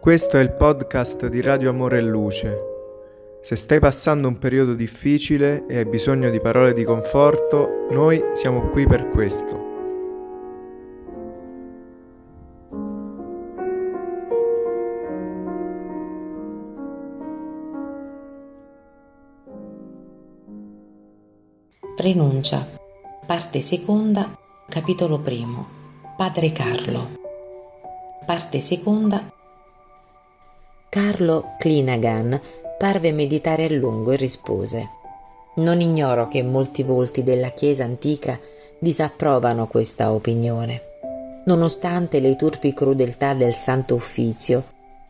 Questo 0.00 0.38
è 0.38 0.40
il 0.40 0.52
podcast 0.52 1.26
di 1.26 1.42
Radio 1.42 1.68
Amore 1.68 1.98
e 1.98 2.00
Luce. 2.00 2.58
Se 3.42 3.54
stai 3.54 3.80
passando 3.80 4.28
un 4.28 4.38
periodo 4.38 4.72
difficile 4.72 5.66
e 5.66 5.76
hai 5.76 5.84
bisogno 5.84 6.30
di 6.30 6.40
parole 6.40 6.72
di 6.72 6.84
conforto, 6.84 7.86
noi 7.90 8.24
siamo 8.32 8.70
qui 8.70 8.86
per 8.86 9.10
questo. 9.10 9.68
Rinuncia, 21.98 22.66
parte 23.26 23.60
seconda, 23.60 24.34
capitolo 24.66 25.18
primo. 25.20 25.68
Padre 26.16 26.52
Carlo. 26.52 27.18
Parte 28.24 28.60
seconda. 28.60 29.39
Carlo 30.90 31.54
Clinagan 31.60 32.40
parve 32.76 33.12
meditare 33.12 33.66
a 33.66 33.70
lungo 33.70 34.10
e 34.10 34.16
rispose: 34.16 34.88
Non 35.54 35.80
ignoro 35.80 36.26
che 36.26 36.42
molti 36.42 36.82
volti 36.82 37.22
della 37.22 37.50
Chiesa 37.50 37.84
antica 37.84 38.36
disapprovano 38.76 39.68
questa 39.68 40.10
opinione. 40.10 40.82
Nonostante 41.44 42.18
le 42.18 42.34
turpi 42.34 42.74
crudeltà 42.74 43.34
del 43.34 43.54
Santo 43.54 43.94
Uffizio, 43.94 44.64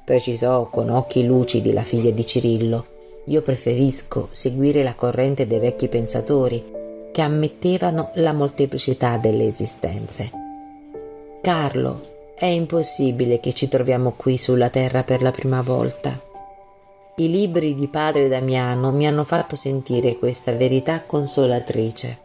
precisò 0.04 0.68
con 0.68 0.90
occhi 0.90 1.24
lucidi 1.24 1.72
la 1.72 1.82
figlia 1.82 2.10
di 2.10 2.26
Cirillo, 2.26 2.86
io 3.24 3.40
preferisco 3.40 4.28
seguire 4.30 4.82
la 4.82 4.94
corrente 4.94 5.46
dei 5.46 5.60
vecchi 5.60 5.88
pensatori 5.88 6.62
che 7.10 7.22
ammettevano 7.22 8.10
la 8.16 8.34
molteplicità 8.34 9.16
delle 9.16 9.46
esistenze. 9.46 10.30
Carlo, 11.40 12.18
è 12.40 12.46
impossibile 12.46 13.38
che 13.38 13.52
ci 13.52 13.68
troviamo 13.68 14.14
qui 14.16 14.38
sulla 14.38 14.70
terra 14.70 15.02
per 15.02 15.20
la 15.20 15.30
prima 15.30 15.60
volta. 15.60 16.18
I 17.16 17.30
libri 17.30 17.74
di 17.74 17.86
padre 17.86 18.28
Damiano 18.28 18.92
mi 18.92 19.06
hanno 19.06 19.24
fatto 19.24 19.56
sentire 19.56 20.16
questa 20.16 20.52
verità 20.52 21.02
consolatrice. 21.02 22.16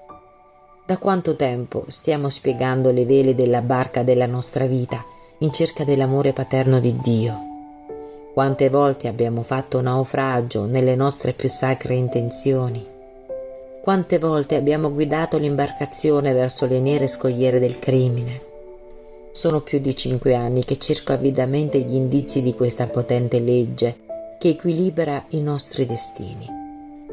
Da 0.86 0.98
quanto 1.00 1.36
tempo 1.36 1.84
stiamo 1.90 2.30
spiegando 2.30 2.92
le 2.92 3.04
vele 3.04 3.36
della 3.36 3.60
barca 3.60 4.04
della 4.04 4.26
nostra 4.26 4.68
vita 4.68 5.04
in 5.40 5.52
cerca 5.52 5.84
dell'amore 5.84 6.32
paterno 6.32 6.80
di 6.80 6.96
Dio? 6.96 7.38
Quante 8.34 8.70
volte 8.70 9.10
abbiamo 9.10 9.42
fatto 9.42 9.82
naufragio 9.82 10.64
nelle 10.64 10.96
nostre 10.96 11.34
più 11.34 11.50
sacre 11.50 11.96
intenzioni? 11.96 12.88
Quante 13.84 14.18
volte 14.18 14.56
abbiamo 14.56 14.94
guidato 14.94 15.38
l'imbarcazione 15.38 16.32
verso 16.32 16.66
le 16.68 16.80
nere 16.80 17.08
scogliere 17.08 17.60
del 17.60 17.80
crimine? 17.80 18.45
Sono 19.36 19.60
più 19.60 19.80
di 19.80 19.94
cinque 19.98 20.34
anni 20.34 20.64
che 20.64 20.78
cerco 20.78 21.12
avidamente 21.12 21.78
gli 21.80 21.94
indizi 21.94 22.42
di 22.42 22.54
questa 22.54 22.88
potente 22.88 23.42
legge 23.42 23.98
che 24.40 24.48
equilibra 24.48 25.26
i 25.32 25.42
nostri 25.42 25.86
destini. 25.86 26.48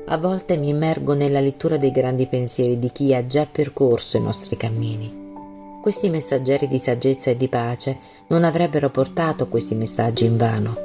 A 0.06 0.16
volte 0.18 0.56
mi 0.56 0.68
immergo 0.68 1.14
nella 1.14 1.40
lettura 1.40 1.78
dei 1.78 1.90
grandi 1.90 2.28
pensieri 2.28 2.78
di 2.78 2.92
chi 2.92 3.12
ha 3.12 3.26
già 3.26 3.44
percorso 3.50 4.18
i 4.18 4.22
nostri 4.22 4.56
cammini. 4.56 5.80
Questi 5.82 6.10
messaggeri 6.10 6.68
di 6.68 6.78
saggezza 6.78 7.30
e 7.30 7.36
di 7.36 7.48
pace 7.48 7.98
non 8.28 8.44
avrebbero 8.44 8.88
portato 8.90 9.48
questi 9.48 9.74
messaggi 9.74 10.24
in 10.24 10.36
vano. 10.36 10.76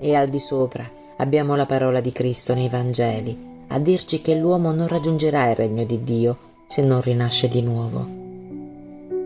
E 0.00 0.14
al 0.14 0.30
di 0.30 0.38
sopra 0.38 0.90
abbiamo 1.18 1.56
la 1.56 1.66
parola 1.66 2.00
di 2.00 2.10
Cristo 2.10 2.54
nei 2.54 2.70
Vangeli, 2.70 3.64
a 3.66 3.78
dirci 3.78 4.22
che 4.22 4.34
l'uomo 4.34 4.72
non 4.72 4.88
raggiungerà 4.88 5.50
il 5.50 5.56
regno 5.56 5.84
di 5.84 6.02
Dio 6.02 6.38
se 6.66 6.80
non 6.80 7.02
rinasce 7.02 7.48
di 7.48 7.60
nuovo. 7.60 8.25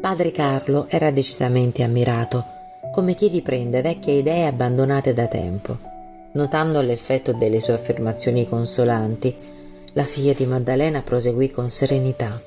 Padre 0.00 0.32
Carlo 0.32 0.86
era 0.88 1.10
decisamente 1.10 1.82
ammirato, 1.82 2.44
come 2.90 3.14
chi 3.14 3.28
riprende 3.28 3.82
vecchie 3.82 4.20
idee 4.20 4.46
abbandonate 4.46 5.12
da 5.12 5.26
tempo. 5.26 5.76
Notando 6.32 6.80
l'effetto 6.80 7.32
delle 7.32 7.60
sue 7.60 7.74
affermazioni 7.74 8.48
consolanti, 8.48 9.36
la 9.92 10.04
figlia 10.04 10.32
di 10.32 10.46
Maddalena 10.46 11.02
proseguì 11.02 11.50
con 11.50 11.68
serenità. 11.68 12.40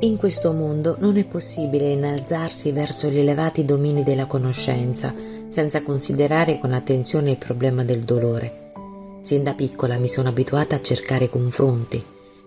In 0.00 0.18
questo 0.18 0.52
mondo 0.52 0.96
non 0.98 1.16
è 1.16 1.24
possibile 1.24 1.90
innalzarsi 1.90 2.70
verso 2.70 3.08
gli 3.08 3.18
elevati 3.18 3.64
domini 3.64 4.02
della 4.02 4.26
conoscenza 4.26 5.14
senza 5.48 5.82
considerare 5.82 6.58
con 6.58 6.74
attenzione 6.74 7.30
il 7.30 7.38
problema 7.38 7.82
del 7.82 8.00
dolore 8.00 8.66
Sin 9.20 9.42
da 9.42 9.54
piccola 9.54 9.98
mi 9.98 10.08
sono 10.08 10.28
abituata 10.28 10.76
a 10.76 10.80
cercare 10.82 11.28
confronti. 11.28 12.04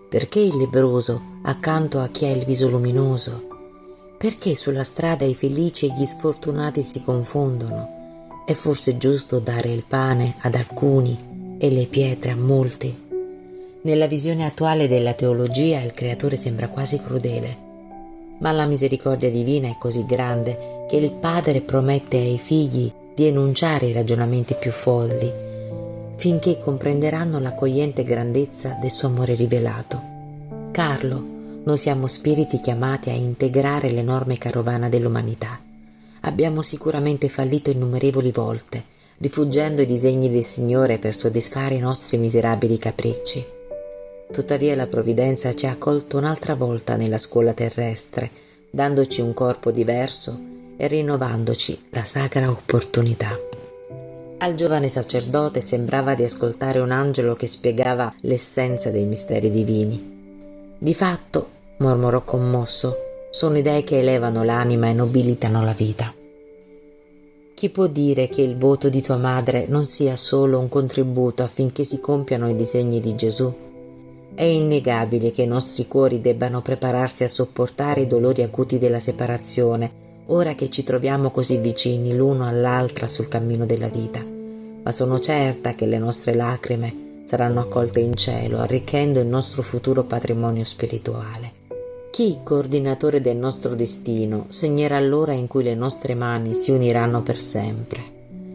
Perché 0.08 0.40
il 0.40 0.56
lebroso 0.56 1.20
accanto 1.42 2.00
a 2.00 2.08
chi 2.08 2.24
ha 2.24 2.30
il 2.30 2.44
viso 2.44 2.68
luminoso? 2.68 3.51
Perché 4.22 4.54
sulla 4.54 4.84
strada 4.84 5.24
i 5.24 5.34
felici 5.34 5.86
e 5.86 5.94
gli 5.98 6.04
sfortunati 6.04 6.80
si 6.80 7.02
confondono? 7.02 8.44
È 8.46 8.52
forse 8.52 8.96
giusto 8.96 9.40
dare 9.40 9.72
il 9.72 9.82
pane 9.82 10.36
ad 10.42 10.54
alcuni 10.54 11.56
e 11.58 11.68
le 11.72 11.86
pietre 11.86 12.30
a 12.30 12.36
molti? 12.36 12.96
Nella 13.80 14.06
visione 14.06 14.46
attuale 14.46 14.86
della 14.86 15.14
teologia 15.14 15.80
il 15.80 15.90
creatore 15.90 16.36
sembra 16.36 16.68
quasi 16.68 17.02
crudele, 17.02 17.56
ma 18.38 18.52
la 18.52 18.64
misericordia 18.66 19.28
divina 19.28 19.66
è 19.66 19.76
così 19.76 20.06
grande 20.06 20.84
che 20.88 20.98
il 20.98 21.10
padre 21.10 21.60
promette 21.60 22.18
ai 22.18 22.38
figli 22.38 22.92
di 23.16 23.26
enunciare 23.26 23.86
i 23.86 23.92
ragionamenti 23.92 24.54
più 24.54 24.70
folli 24.70 25.50
finché 26.14 26.60
comprenderanno 26.60 27.40
l'accogliente 27.40 28.04
grandezza 28.04 28.78
del 28.80 28.92
suo 28.92 29.08
amore 29.08 29.34
rivelato. 29.34 30.00
Carlo, 30.70 31.31
noi 31.64 31.78
siamo 31.78 32.08
spiriti 32.08 32.60
chiamati 32.60 33.10
a 33.10 33.14
integrare 33.14 33.90
l'enorme 33.90 34.36
carovana 34.36 34.88
dell'umanità. 34.88 35.60
Abbiamo 36.22 36.60
sicuramente 36.62 37.28
fallito 37.28 37.70
innumerevoli 37.70 38.32
volte, 38.32 38.84
rifuggendo 39.18 39.82
i 39.82 39.86
disegni 39.86 40.30
del 40.30 40.44
Signore 40.44 40.98
per 40.98 41.14
soddisfare 41.14 41.76
i 41.76 41.80
nostri 41.80 42.16
miserabili 42.16 42.78
capricci. 42.78 43.44
Tuttavia 44.32 44.74
la 44.74 44.86
provvidenza 44.86 45.54
ci 45.54 45.66
ha 45.66 45.70
accolto 45.70 46.16
un'altra 46.16 46.54
volta 46.54 46.96
nella 46.96 47.18
scuola 47.18 47.52
terrestre, 47.52 48.30
dandoci 48.70 49.20
un 49.20 49.32
corpo 49.32 49.70
diverso 49.70 50.36
e 50.76 50.86
rinnovandoci 50.88 51.86
la 51.90 52.04
sacra 52.04 52.50
opportunità. 52.50 53.38
Al 54.38 54.54
giovane 54.56 54.88
sacerdote 54.88 55.60
sembrava 55.60 56.16
di 56.16 56.24
ascoltare 56.24 56.80
un 56.80 56.90
angelo 56.90 57.34
che 57.34 57.46
spiegava 57.46 58.12
l'essenza 58.22 58.90
dei 58.90 59.04
misteri 59.04 59.50
divini. 59.52 60.11
Di 60.82 60.94
fatto, 60.94 61.48
mormorò 61.76 62.24
commosso, 62.24 62.96
sono 63.30 63.56
idee 63.56 63.82
che 63.82 64.00
elevano 64.00 64.42
l'anima 64.42 64.88
e 64.88 64.92
nobilitano 64.92 65.62
la 65.62 65.70
vita. 65.70 66.12
Chi 67.54 67.70
può 67.70 67.86
dire 67.86 68.26
che 68.26 68.42
il 68.42 68.56
voto 68.56 68.88
di 68.88 69.00
tua 69.00 69.16
madre 69.16 69.66
non 69.68 69.84
sia 69.84 70.16
solo 70.16 70.58
un 70.58 70.68
contributo 70.68 71.44
affinché 71.44 71.84
si 71.84 72.00
compiano 72.00 72.48
i 72.48 72.56
disegni 72.56 72.98
di 72.98 73.14
Gesù? 73.14 73.54
È 74.34 74.42
innegabile 74.42 75.30
che 75.30 75.42
i 75.42 75.46
nostri 75.46 75.86
cuori 75.86 76.20
debbano 76.20 76.62
prepararsi 76.62 77.22
a 77.22 77.28
sopportare 77.28 78.00
i 78.00 78.06
dolori 78.08 78.42
acuti 78.42 78.78
della 78.78 78.98
separazione, 78.98 79.92
ora 80.26 80.56
che 80.56 80.68
ci 80.68 80.82
troviamo 80.82 81.30
così 81.30 81.58
vicini 81.58 82.12
l'uno 82.12 82.48
all'altra 82.48 83.06
sul 83.06 83.28
cammino 83.28 83.66
della 83.66 83.88
vita 83.88 84.32
ma 84.84 84.90
sono 84.90 85.20
certa 85.20 85.76
che 85.76 85.86
le 85.86 85.98
nostre 85.98 86.34
lacrime 86.34 87.11
saranno 87.32 87.60
accolte 87.60 88.00
in 88.00 88.14
cielo, 88.14 88.58
arricchendo 88.58 89.18
il 89.18 89.26
nostro 89.26 89.62
futuro 89.62 90.04
patrimonio 90.04 90.64
spirituale. 90.64 91.60
Chi, 92.10 92.40
coordinatore 92.42 93.22
del 93.22 93.38
nostro 93.38 93.74
destino, 93.74 94.44
segnerà 94.48 95.00
l'ora 95.00 95.32
in 95.32 95.46
cui 95.46 95.62
le 95.62 95.74
nostre 95.74 96.14
mani 96.14 96.54
si 96.54 96.72
uniranno 96.72 97.22
per 97.22 97.40
sempre. 97.40 98.02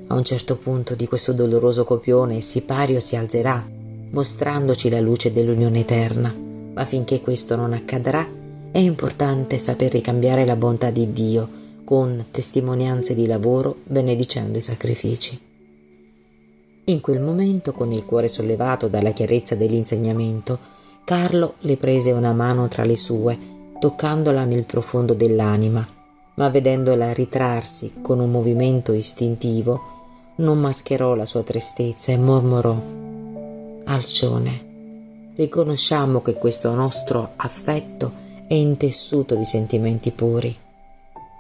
A 0.06 0.14
un 0.14 0.24
certo 0.24 0.58
punto 0.58 0.94
di 0.94 1.08
questo 1.08 1.34
doloroso 1.34 1.86
copione 1.86 2.36
il 2.36 2.44
sipario 2.44 3.00
si 3.00 3.16
alzerà, 3.16 3.68
mostrandoci 4.12 4.90
la 4.90 5.00
luce 5.00 5.34
dell'unione 5.34 5.80
eterna, 5.80 6.32
ma 6.32 6.86
finché 6.86 7.20
questo 7.20 7.56
non 7.56 7.74
accadrà 7.74 8.30
è 8.70 8.78
importante 8.78 9.58
saper 9.58 9.92
ricambiare 9.92 10.46
la 10.46 10.56
bontà 10.56 10.92
di 10.92 11.12
Dio 11.12 11.50
con 11.84 12.26
testimonianze 12.30 13.16
di 13.16 13.26
lavoro 13.26 13.78
benedicendo 13.86 14.60
i 14.60 14.62
sacrifici. 14.62 15.47
In 16.90 17.02
quel 17.02 17.20
momento, 17.20 17.74
con 17.74 17.92
il 17.92 18.06
cuore 18.06 18.30
sollevato 18.30 18.88
dalla 18.88 19.12
chiarezza 19.12 19.56
dell'insegnamento, 19.56 20.58
Carlo 21.04 21.56
le 21.60 21.76
prese 21.76 22.12
una 22.12 22.32
mano 22.32 22.70
tra 22.70 22.86
le 22.86 22.96
sue, 22.96 23.38
toccandola 23.78 24.46
nel 24.46 24.64
profondo 24.64 25.14
dell'anima, 25.14 25.86
ma 26.36 26.50
vedendola 26.50 27.12
ritrarsi 27.12 27.96
con 28.02 28.22
un 28.22 28.32
movimento 28.32 28.94
istintivo, 28.94 29.82
non 30.36 30.60
mascherò 30.60 31.14
la 31.14 31.26
sua 31.26 31.44
tristezza 31.44 32.14
e 32.14 32.18
mormorò 32.18 32.82
Alcione, 33.84 35.34
riconosciamo 35.36 36.22
che 36.22 36.36
questo 36.36 36.74
nostro 36.74 37.32
affetto 37.36 38.12
è 38.48 38.54
intessuto 38.54 39.36
di 39.36 39.44
sentimenti 39.44 40.12
puri. 40.12 40.56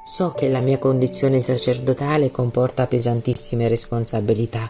So 0.05 0.31
che 0.31 0.49
la 0.49 0.59
mia 0.59 0.77
condizione 0.77 1.39
sacerdotale 1.39 2.31
comporta 2.31 2.85
pesantissime 2.85 3.69
responsabilità 3.69 4.69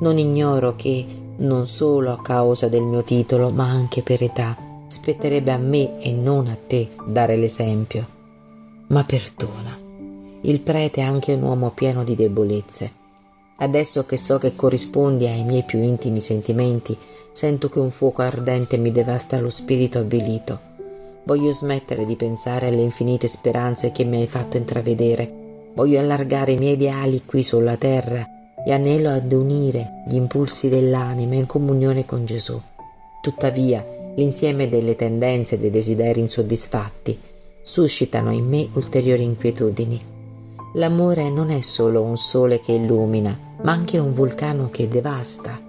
non 0.00 0.18
ignoro 0.18 0.76
che, 0.76 1.04
non 1.36 1.66
solo 1.66 2.12
a 2.12 2.20
causa 2.20 2.68
del 2.68 2.82
mio 2.82 3.02
titolo, 3.02 3.50
ma 3.50 3.68
anche 3.68 4.02
per 4.02 4.22
età, 4.22 4.56
spetterebbe 4.86 5.52
a 5.52 5.58
me 5.58 6.00
e 6.00 6.12
non 6.12 6.46
a 6.46 6.56
te 6.66 6.88
dare 7.06 7.36
l'esempio. 7.36 8.06
Ma 8.88 9.04
perdona. 9.04 9.78
Il 10.42 10.60
prete 10.60 11.00
è 11.00 11.04
anche 11.04 11.34
un 11.34 11.42
uomo 11.42 11.70
pieno 11.70 12.02
di 12.02 12.14
debolezze. 12.14 12.98
Adesso 13.56 14.06
che 14.06 14.16
so 14.16 14.38
che 14.38 14.56
corrispondi 14.56 15.26
ai 15.26 15.44
miei 15.44 15.64
più 15.64 15.82
intimi 15.82 16.20
sentimenti, 16.20 16.96
sento 17.32 17.68
che 17.68 17.78
un 17.78 17.90
fuoco 17.90 18.22
ardente 18.22 18.78
mi 18.78 18.90
devasta 18.90 19.38
lo 19.38 19.50
spirito 19.50 19.98
avvilito. 19.98 20.68
Voglio 21.24 21.52
smettere 21.52 22.06
di 22.06 22.16
pensare 22.16 22.68
alle 22.68 22.80
infinite 22.80 23.26
speranze 23.26 23.92
che 23.92 24.04
mi 24.04 24.22
hai 24.22 24.26
fatto 24.26 24.56
intravedere. 24.56 25.68
Voglio 25.74 26.00
allargare 26.00 26.52
i 26.52 26.56
miei 26.56 26.72
ideali 26.72 27.22
qui 27.26 27.42
sulla 27.42 27.76
terra 27.76 28.38
e 28.64 28.72
anelo 28.72 29.10
ad 29.10 29.32
unire 29.32 30.02
gli 30.06 30.14
impulsi 30.14 30.68
dell'anima 30.68 31.34
in 31.34 31.46
comunione 31.46 32.04
con 32.04 32.24
Gesù. 32.24 32.60
Tuttavia, 33.20 33.84
l'insieme 34.14 34.68
delle 34.68 34.96
tendenze 34.96 35.54
e 35.54 35.58
dei 35.58 35.70
desideri 35.70 36.20
insoddisfatti 36.20 37.18
suscitano 37.62 38.32
in 38.32 38.48
me 38.48 38.68
ulteriori 38.72 39.22
inquietudini. 39.22 40.02
L'amore 40.74 41.30
non 41.30 41.50
è 41.50 41.60
solo 41.60 42.02
un 42.02 42.16
sole 42.16 42.60
che 42.60 42.72
illumina, 42.72 43.38
ma 43.62 43.72
anche 43.72 43.98
un 43.98 44.14
vulcano 44.14 44.70
che 44.70 44.88
devasta. 44.88 45.60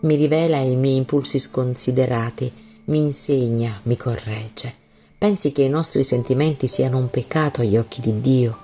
Mi 0.00 0.16
rivela 0.16 0.58
i 0.58 0.76
miei 0.76 0.96
impulsi 0.96 1.38
sconsiderati, 1.38 2.52
mi 2.86 2.98
insegna, 2.98 3.80
mi 3.84 3.96
corregge. 3.96 4.74
Pensi 5.16 5.52
che 5.52 5.62
i 5.62 5.68
nostri 5.68 6.04
sentimenti 6.04 6.66
siano 6.66 6.98
un 6.98 7.08
peccato 7.08 7.62
agli 7.62 7.76
occhi 7.76 8.00
di 8.00 8.20
Dio? 8.20 8.58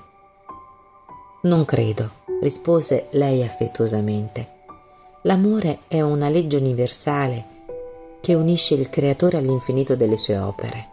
Non 1.42 1.64
credo, 1.64 2.10
rispose 2.40 3.06
lei 3.10 3.42
affettuosamente. 3.42 4.58
L'amore 5.22 5.80
è 5.88 6.00
una 6.00 6.28
legge 6.28 6.56
universale 6.56 7.44
che 8.20 8.34
unisce 8.34 8.74
il 8.74 8.90
Creatore 8.90 9.38
all'infinito 9.38 9.96
delle 9.96 10.16
sue 10.16 10.38
opere. 10.38 10.88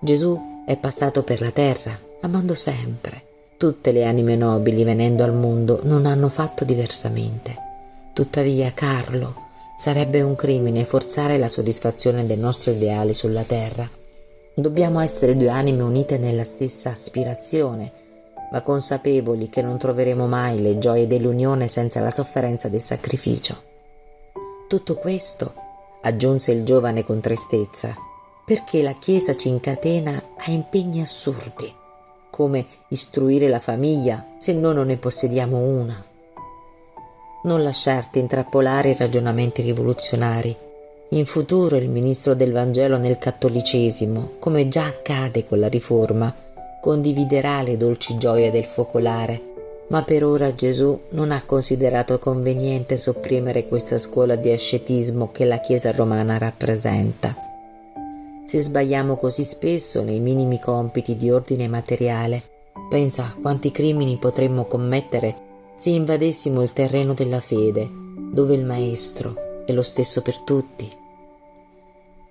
Gesù 0.00 0.62
è 0.64 0.76
passato 0.76 1.22
per 1.22 1.40
la 1.40 1.50
terra, 1.50 1.98
amando 2.20 2.54
sempre. 2.54 3.22
Tutte 3.56 3.90
le 3.90 4.04
anime 4.04 4.36
nobili 4.36 4.84
venendo 4.84 5.24
al 5.24 5.34
mondo 5.34 5.80
non 5.82 6.06
hanno 6.06 6.28
fatto 6.28 6.64
diversamente. 6.64 7.56
Tuttavia, 8.12 8.72
Carlo, 8.72 9.46
sarebbe 9.76 10.22
un 10.22 10.34
crimine 10.34 10.84
forzare 10.84 11.38
la 11.38 11.48
soddisfazione 11.48 12.26
dei 12.26 12.36
nostri 12.36 12.72
ideali 12.72 13.14
sulla 13.14 13.42
terra. 13.42 13.88
Dobbiamo 14.54 15.00
essere 15.00 15.36
due 15.36 15.50
anime 15.50 15.82
unite 15.82 16.18
nella 16.18 16.44
stessa 16.44 16.90
aspirazione, 16.90 17.92
ma 18.50 18.62
consapevoli 18.62 19.48
che 19.48 19.62
non 19.62 19.78
troveremo 19.78 20.26
mai 20.26 20.60
le 20.60 20.78
gioie 20.78 21.06
dell'unione 21.06 21.68
senza 21.68 22.00
la 22.00 22.10
sofferenza 22.10 22.68
del 22.68 22.80
sacrificio. 22.80 23.62
Tutto 24.68 24.96
questo, 24.96 25.54
aggiunse 26.02 26.52
il 26.52 26.64
giovane 26.64 27.04
con 27.04 27.20
tristezza, 27.20 27.94
perché 28.44 28.82
la 28.82 28.94
Chiesa 28.94 29.34
ci 29.34 29.48
incatena 29.48 30.22
a 30.36 30.50
impegni 30.50 31.00
assurdi, 31.00 31.72
come 32.30 32.66
istruire 32.88 33.48
la 33.48 33.60
famiglia 33.60 34.24
se 34.38 34.52
noi 34.52 34.74
non 34.74 34.86
ne 34.86 34.96
possediamo 34.96 35.58
una. 35.58 36.04
Non 37.44 37.62
lasciarti 37.62 38.18
intrappolare 38.18 38.90
i 38.90 38.96
ragionamenti 38.96 39.62
rivoluzionari. 39.62 40.56
In 41.10 41.24
futuro 41.24 41.76
il 41.76 41.88
ministro 41.88 42.34
del 42.34 42.52
Vangelo 42.52 42.98
nel 42.98 43.18
cattolicesimo, 43.18 44.32
come 44.38 44.68
già 44.68 44.84
accade 44.84 45.46
con 45.46 45.58
la 45.58 45.68
Riforma, 45.68 46.34
condividerà 46.80 47.62
le 47.62 47.76
dolci 47.76 48.16
gioie 48.18 48.50
del 48.50 48.64
focolare, 48.64 49.42
ma 49.88 50.02
per 50.02 50.24
ora 50.24 50.54
Gesù 50.54 50.98
non 51.10 51.30
ha 51.30 51.42
considerato 51.44 52.18
conveniente 52.18 52.96
sopprimere 52.96 53.66
questa 53.66 53.98
scuola 53.98 54.36
di 54.36 54.50
ascetismo 54.50 55.30
che 55.32 55.44
la 55.44 55.60
Chiesa 55.60 55.92
romana 55.92 56.38
rappresenta. 56.38 57.34
Se 58.44 58.58
sbagliamo 58.58 59.16
così 59.16 59.44
spesso 59.44 60.02
nei 60.02 60.20
minimi 60.20 60.58
compiti 60.58 61.16
di 61.16 61.30
ordine 61.30 61.68
materiale, 61.68 62.42
pensa 62.88 63.34
quanti 63.40 63.70
crimini 63.70 64.16
potremmo 64.16 64.64
commettere 64.64 65.46
se 65.74 65.90
invadessimo 65.90 66.62
il 66.62 66.72
terreno 66.72 67.14
della 67.14 67.40
fede, 67.40 67.88
dove 68.32 68.54
il 68.54 68.64
Maestro 68.64 69.64
è 69.64 69.72
lo 69.72 69.82
stesso 69.82 70.22
per 70.22 70.38
tutti. 70.40 70.90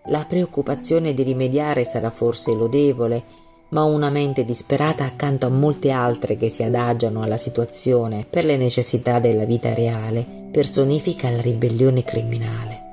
La 0.08 0.26
preoccupazione 0.28 1.14
di 1.14 1.24
rimediare 1.24 1.84
sarà 1.84 2.10
forse 2.10 2.54
lodevole, 2.54 3.24
ma 3.70 3.84
una 3.84 4.10
mente 4.10 4.46
disperata 4.46 5.04
accanto 5.04 5.46
a 5.46 5.50
molte 5.50 5.92
altre 5.92 6.38
che 6.38 6.50
si 6.50 6.64
adagiano 6.64 7.22
alla 7.22 7.38
situazione 7.38 8.26
per 8.30 8.46
le 8.46 8.58
necessità 8.58 9.20
della 9.20 9.44
vita 9.44 9.74
reale 9.74 10.26
personifica 10.52 11.30
la 11.30 11.42
ribellione 11.42 12.04
criminale. 12.04 12.86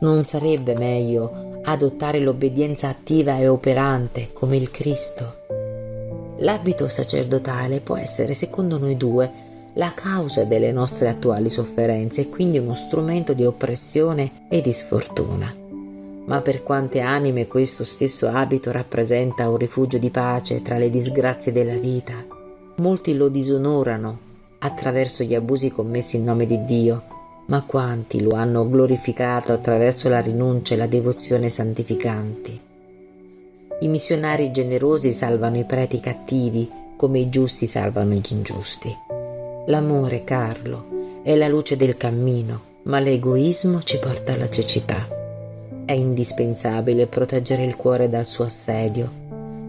Non 0.00 0.24
sarebbe 0.24 0.74
meglio 0.76 1.60
adottare 1.62 2.18
l'obbedienza 2.18 2.88
attiva 2.88 3.38
e 3.38 3.46
operante 3.46 4.30
come 4.32 4.56
il 4.56 4.70
Cristo. 4.70 5.40
L'abito 6.38 6.88
sacerdotale 6.88 7.80
può 7.80 7.96
essere, 7.96 8.34
secondo 8.34 8.78
noi 8.78 8.96
due, 8.96 9.30
la 9.74 9.92
causa 9.94 10.44
delle 10.44 10.72
nostre 10.72 11.08
attuali 11.08 11.48
sofferenze 11.48 12.22
e 12.22 12.28
quindi 12.28 12.58
uno 12.58 12.74
strumento 12.74 13.32
di 13.32 13.44
oppressione 13.44 14.46
e 14.48 14.60
di 14.60 14.72
sfortuna. 14.72 15.61
Ma 16.26 16.40
per 16.40 16.62
quante 16.62 17.00
anime 17.00 17.46
questo 17.46 17.84
stesso 17.84 18.28
abito 18.28 18.70
rappresenta 18.70 19.48
un 19.48 19.56
rifugio 19.56 19.98
di 19.98 20.10
pace 20.10 20.62
tra 20.62 20.78
le 20.78 20.90
disgrazie 20.90 21.52
della 21.52 21.76
vita, 21.76 22.14
molti 22.76 23.14
lo 23.14 23.28
disonorano 23.28 24.30
attraverso 24.58 25.24
gli 25.24 25.34
abusi 25.34 25.70
commessi 25.70 26.16
in 26.16 26.24
nome 26.24 26.46
di 26.46 26.64
Dio 26.64 27.12
ma 27.46 27.62
quanti 27.62 28.22
lo 28.22 28.30
hanno 28.30 28.68
glorificato 28.68 29.52
attraverso 29.52 30.08
la 30.08 30.20
rinuncia 30.20 30.74
e 30.74 30.76
la 30.76 30.86
devozione 30.86 31.48
santificanti. 31.48 32.60
I 33.80 33.88
missionari 33.88 34.52
generosi 34.52 35.12
salvano 35.12 35.58
i 35.58 35.64
preti 35.64 35.98
cattivi 35.98 36.68
come 36.96 37.18
i 37.18 37.28
giusti 37.28 37.66
salvano 37.66 38.14
gli 38.14 38.30
ingiusti. 38.30 38.96
L'amore, 39.66 40.22
Carlo, 40.22 41.20
è 41.22 41.34
la 41.34 41.48
luce 41.48 41.76
del 41.76 41.96
cammino, 41.96 42.60
ma 42.84 43.00
l'egoismo 43.00 43.82
ci 43.82 43.98
porta 43.98 44.32
alla 44.32 44.48
cecità. 44.48 45.21
È 45.92 45.96
indispensabile 45.96 47.06
proteggere 47.06 47.64
il 47.64 47.76
cuore 47.76 48.08
dal 48.08 48.24
suo 48.24 48.44
assedio. 48.44 49.12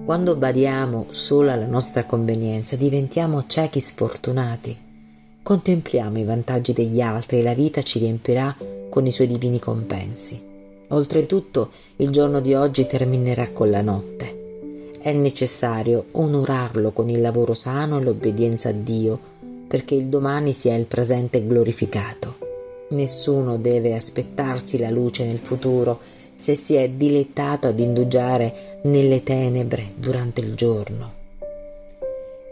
Quando 0.06 0.38
badiamo 0.38 1.08
solo 1.10 1.52
alla 1.52 1.66
nostra 1.66 2.06
convenienza 2.06 2.78
diventiamo 2.78 3.44
ciechi 3.46 3.82
sfortunati 3.82 4.78
Contempliamo 5.44 6.20
i 6.20 6.24
vantaggi 6.24 6.72
degli 6.72 7.02
altri 7.02 7.40
e 7.40 7.44
la 7.44 7.54
vita 7.54 7.82
ci 7.82 8.00
riempirà 8.00 8.56
con 8.90 9.06
i 9.06 9.12
suoi 9.12 9.28
divini 9.28 9.60
compensi. 9.60 10.42
Oltretutto, 10.88 11.72
il 11.98 12.10
giorno 12.10 12.40
di 12.40 12.54
oggi 12.54 12.88
terminerà 12.88 13.50
con 13.50 13.70
la 13.70 13.82
notte. 13.82 14.92
È 15.02 15.12
necessario 15.12 16.06
onorarlo 16.12 16.92
con 16.92 17.10
il 17.10 17.20
lavoro 17.20 17.54
sano 17.54 18.00
e 18.00 18.02
l'obbedienza 18.02 18.70
a 18.70 18.72
Dio, 18.72 19.20
perché 19.68 19.94
il 19.96 20.06
domani 20.06 20.54
sia 20.54 20.74
il 20.76 20.86
presente 20.86 21.46
glorificato. 21.46 22.44
Nessuno 22.94 23.58
deve 23.58 23.96
aspettarsi 23.96 24.78
la 24.78 24.92
luce 24.92 25.26
nel 25.26 25.40
futuro 25.40 26.00
se 26.44 26.56
si 26.56 26.76
è 26.76 26.90
dilettato 26.90 27.68
ad 27.68 27.80
indugiare 27.80 28.80
nelle 28.84 29.24
tenebre 29.24 29.94
durante 29.96 30.42
il 30.42 30.56
giorno. 30.56 31.14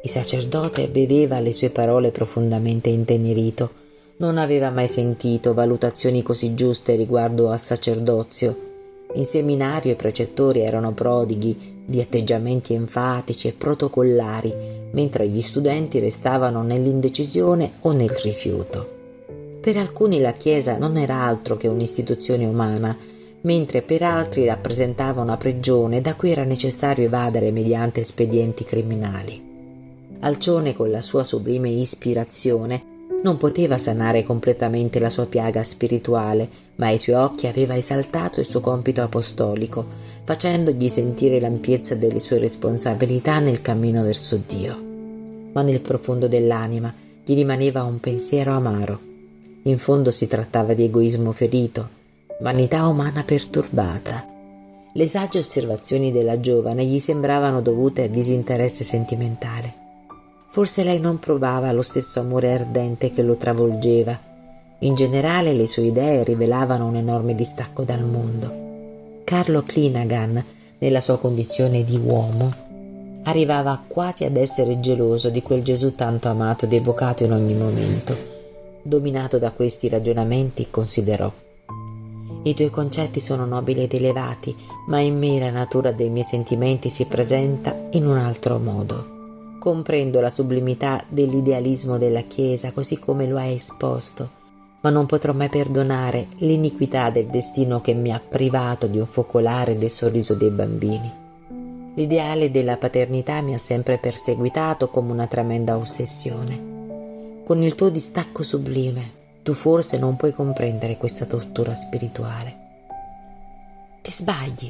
Il 0.03 0.09
sacerdote 0.09 0.87
beveva 0.87 1.41
le 1.41 1.51
sue 1.51 1.71
parole 1.71 2.11
profondamente 2.11 2.87
intenerito. 2.87 3.69
Non 4.19 4.37
aveva 4.37 4.69
mai 4.69 4.87
sentito 4.87 5.53
valutazioni 5.53 6.23
così 6.23 6.53
giuste 6.53 6.95
riguardo 6.95 7.49
al 7.49 7.59
sacerdozio. 7.59 8.69
In 9.15 9.25
seminario 9.25 9.91
i 9.91 9.95
precettori 9.95 10.61
erano 10.61 10.93
prodighi 10.93 11.83
di 11.85 11.99
atteggiamenti 11.99 12.73
enfatici 12.73 13.49
e 13.49 13.51
protocollari, 13.51 14.53
mentre 14.91 15.27
gli 15.27 15.41
studenti 15.41 15.99
restavano 15.99 16.63
nell'indecisione 16.63 17.73
o 17.81 17.91
nel 17.91 18.09
rifiuto. 18.23 18.99
Per 19.59 19.75
alcuni 19.75 20.21
la 20.21 20.31
Chiesa 20.31 20.77
non 20.77 20.95
era 20.95 21.21
altro 21.21 21.57
che 21.57 21.67
un'istituzione 21.67 22.45
umana, 22.45 22.97
mentre 23.41 23.81
per 23.81 24.03
altri 24.03 24.45
rappresentava 24.45 25.21
una 25.21 25.37
prigione 25.37 26.01
da 26.01 26.15
cui 26.15 26.31
era 26.31 26.43
necessario 26.43 27.05
evadere 27.05 27.51
mediante 27.51 28.01
espedienti 28.01 28.63
criminali. 28.63 29.49
Alcione, 30.19 30.73
con 30.73 30.91
la 30.91 31.01
sua 31.01 31.23
sublime 31.23 31.69
ispirazione, 31.69 32.89
non 33.23 33.37
poteva 33.37 33.77
sanare 33.77 34.23
completamente 34.23 34.99
la 34.99 35.09
sua 35.09 35.25
piaga 35.25 35.63
spirituale, 35.63 36.49
ma 36.75 36.87
ai 36.87 36.97
suoi 36.97 37.15
occhi 37.15 37.47
aveva 37.47 37.75
esaltato 37.75 38.39
il 38.39 38.45
suo 38.45 38.59
compito 38.59 39.01
apostolico, 39.01 39.85
facendogli 40.23 40.89
sentire 40.89 41.39
l'ampiezza 41.39 41.95
delle 41.95 42.19
sue 42.19 42.39
responsabilità 42.39 43.39
nel 43.39 43.61
cammino 43.61 44.03
verso 44.03 44.41
Dio. 44.47 44.89
Ma 45.53 45.61
nel 45.61 45.81
profondo 45.81 46.27
dell'anima 46.27 46.93
gli 47.23 47.35
rimaneva 47.35 47.83
un 47.83 47.99
pensiero 47.99 48.53
amaro. 48.53 48.99
In 49.63 49.77
fondo 49.77 50.09
si 50.09 50.27
trattava 50.27 50.73
di 50.73 50.85
egoismo 50.85 51.31
ferito, 51.31 51.99
vanità 52.41 52.87
umana 52.87 53.23
perturbata. 53.23 54.25
Le 54.93 55.07
sagge 55.07 55.37
osservazioni 55.37 56.11
della 56.11 56.39
giovane 56.39 56.83
gli 56.85 56.97
sembravano 56.97 57.61
dovute 57.61 58.03
a 58.03 58.07
disinteresse 58.07 58.83
sentimentale. 58.83 59.73
Forse 60.49 60.83
lei 60.83 60.99
non 60.99 61.19
provava 61.19 61.71
lo 61.71 61.83
stesso 61.83 62.19
amore 62.19 62.51
ardente 62.51 63.11
che 63.11 63.21
lo 63.21 63.35
travolgeva. 63.35 64.19
In 64.79 64.95
generale 64.95 65.53
le 65.53 65.67
sue 65.67 65.83
idee 65.83 66.23
rivelavano 66.23 66.87
un 66.87 66.95
enorme 66.95 67.35
distacco 67.35 67.83
dal 67.83 68.03
mondo. 68.03 69.21
Carlo 69.23 69.61
Klinagan, 69.61 70.43
nella 70.79 70.99
sua 70.99 71.19
condizione 71.19 71.83
di 71.83 71.95
uomo, 71.95 72.51
arrivava 73.23 73.79
quasi 73.87 74.25
ad 74.25 74.35
essere 74.35 74.79
geloso 74.79 75.29
di 75.29 75.43
quel 75.43 75.61
Gesù 75.61 75.93
tanto 75.93 76.27
amato 76.27 76.65
ed 76.65 76.73
evocato 76.73 77.23
in 77.23 77.33
ogni 77.33 77.53
momento. 77.53 78.17
Dominato 78.81 79.37
da 79.37 79.51
questi 79.51 79.87
ragionamenti, 79.87 80.67
considerò. 80.71 81.31
I 82.43 82.53
tuoi 82.55 82.69
concetti 82.69 83.19
sono 83.19 83.45
nobili 83.45 83.83
ed 83.83 83.93
elevati, 83.93 84.55
ma 84.87 84.99
in 84.99 85.17
me 85.17 85.39
la 85.39 85.51
natura 85.51 85.91
dei 85.91 86.09
miei 86.09 86.25
sentimenti 86.25 86.89
si 86.89 87.05
presenta 87.05 87.87
in 87.91 88.07
un 88.07 88.17
altro 88.17 88.57
modo. 88.57 89.57
Comprendo 89.59 90.19
la 90.19 90.31
sublimità 90.31 91.03
dell'idealismo 91.07 91.99
della 91.99 92.21
Chiesa 92.21 92.71
così 92.71 92.97
come 92.97 93.27
lo 93.27 93.37
hai 93.37 93.53
esposto, 93.53 94.29
ma 94.81 94.89
non 94.89 95.05
potrò 95.05 95.33
mai 95.33 95.49
perdonare 95.49 96.29
l'iniquità 96.37 97.11
del 97.11 97.27
destino 97.27 97.79
che 97.79 97.93
mi 97.93 98.11
ha 98.11 98.19
privato 98.19 98.87
di 98.87 98.97
un 98.97 99.05
focolare 99.05 99.77
del 99.77 99.91
sorriso 99.91 100.33
dei 100.33 100.49
bambini. 100.49 101.11
L'ideale 101.93 102.49
della 102.49 102.77
paternità 102.77 103.41
mi 103.41 103.53
ha 103.53 103.59
sempre 103.59 103.99
perseguitato 103.99 104.87
come 104.89 105.11
una 105.11 105.27
tremenda 105.27 105.77
ossessione. 105.77 106.69
Con 107.45 107.61
il 107.61 107.75
tuo 107.75 107.89
distacco 107.89 108.41
sublime, 108.43 109.19
tu 109.43 109.53
forse 109.53 109.97
non 109.97 110.15
puoi 110.15 110.33
comprendere 110.33 110.97
questa 110.97 111.25
tortura 111.25 111.73
spirituale. 111.73 112.55
Ti 114.01 114.11
sbagli, 114.11 114.69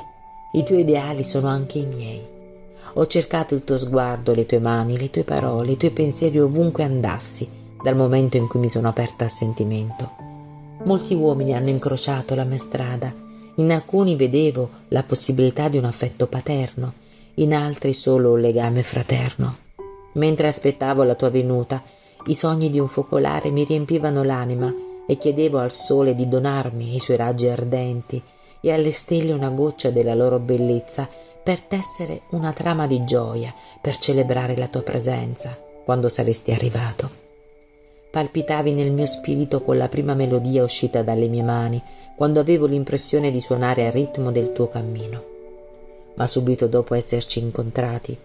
i 0.54 0.64
tuoi 0.64 0.82
ideali 0.82 1.24
sono 1.24 1.48
anche 1.48 1.80
i 1.80 1.86
miei. 1.86 2.22
Ho 2.96 3.08
cercato 3.08 3.56
il 3.56 3.64
tuo 3.64 3.78
sguardo, 3.78 4.34
le 4.34 4.46
tue 4.46 4.60
mani, 4.60 4.98
le 4.98 5.10
tue 5.10 5.24
parole, 5.24 5.72
i 5.72 5.78
tuoi 5.78 5.92
pensieri 5.92 6.40
ovunque 6.40 6.84
andassi, 6.84 7.50
dal 7.82 7.96
momento 7.96 8.38
in 8.38 8.48
cui 8.48 8.60
mi 8.60 8.70
sono 8.70 8.90
aperta 8.90 9.24
al 9.24 9.32
sentimento. 9.32 10.12
Molti 10.84 11.14
uomini 11.14 11.54
hanno 11.54 11.70
incrociato 11.70 12.36
la 12.36 12.44
mia 12.44 12.58
strada, 12.58 13.14
in 13.56 13.72
alcuni 13.72 14.16
vedevo 14.16 14.70
la 14.90 15.04
possibilità 15.04 15.70
di 15.70 15.78
un 15.78 15.86
affetto 15.86 16.28
paterno, 16.28 16.94
in 17.36 17.54
altri 17.54 17.94
solo 17.94 18.34
un 18.34 18.42
legame 18.42 18.84
fraterno. 18.84 19.58
Mentre 20.14 20.48
aspettavo 20.48 21.04
la 21.04 21.16
tua 21.16 21.30
venuta, 21.30 21.82
i 22.28 22.36
sogni 22.36 22.70
di 22.70 22.80
un 22.80 22.88
focolare 22.88 23.50
mi 23.50 23.64
riempivano 23.64 24.24
l'anima 24.24 24.74
e 25.08 25.18
chiedevo 25.18 25.58
al 25.58 25.72
sole 25.72 26.14
di 26.14 26.28
donarmi 26.28 26.96
i 26.96 27.00
suoi 27.00 27.18
raggi 27.18 27.48
ardenti 27.48 28.22
e 28.62 28.72
alle 28.72 28.92
stelle 28.92 29.34
una 29.34 29.50
goccia 29.50 29.90
della 29.90 30.14
loro 30.14 30.40
bellezza 30.40 31.10
per 31.44 31.62
tessere 31.62 32.22
una 32.30 32.54
trama 32.54 32.86
di 32.86 33.04
gioia, 33.04 33.54
per 33.82 33.98
celebrare 33.98 34.56
la 34.56 34.68
tua 34.68 34.82
presenza 34.82 35.58
quando 35.84 36.10
saresti 36.10 36.52
arrivato. 36.52 37.10
Palpitavi 38.12 38.74
nel 38.74 38.92
mio 38.92 39.06
spirito 39.06 39.62
con 39.62 39.78
la 39.78 39.88
prima 39.88 40.14
melodia 40.14 40.64
uscita 40.64 41.02
dalle 41.02 41.28
mie 41.28 41.44
mani, 41.44 41.82
quando 42.16 42.40
avevo 42.40 42.66
l'impressione 42.66 43.32
di 43.32 43.40
suonare 43.40 43.88
al 43.88 43.94
ritmo 43.94 44.32
del 44.32 44.52
tuo 44.52 44.68
cammino. 44.68 45.24
Ma 46.16 46.28
subito 46.28 46.68
dopo 46.68 46.94
esserci 46.94 47.40
incontrati, 47.40 48.16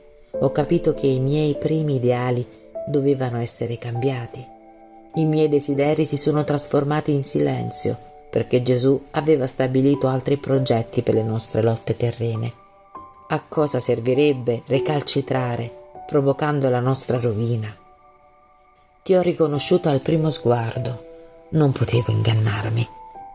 ho 0.41 0.51
capito 0.51 0.93
che 0.93 1.07
i 1.07 1.21
miei 1.21 1.57
primi 1.57 1.95
ideali 1.95 2.47
dovevano 2.87 3.39
essere 3.39 3.79
cambiati. 3.79 4.45
I 5.15 5.25
miei 5.25 5.49
desideri 5.49 6.07
si 6.07 6.17
sono 6.17 6.45
trasformati 6.45 7.13
in 7.13 7.23
silenzio, 7.23 7.99
perché 8.31 8.63
Gesù 8.63 9.07
aveva 9.13 9.47
stabilito 9.47 10.09
altri 10.09 10.37
progetti 10.37 11.03
per 11.03 11.15
le 11.15 11.23
nostre 11.23 11.63
lotte 11.63 11.97
terrene 11.97 12.65
a 13.29 13.43
cosa 13.49 13.81
servirebbe 13.81 14.63
recalcitrare, 14.67 15.73
provocando 16.07 16.69
la 16.69 16.79
nostra 16.79 17.19
rovina? 17.19 17.75
Ti 19.03 19.15
ho 19.17 19.21
riconosciuto 19.21 19.89
al 19.89 20.01
primo 20.01 20.31
sguardo. 20.31 21.05
Non 21.51 21.73
potevo 21.73 22.13
ingannarmi. 22.13 22.87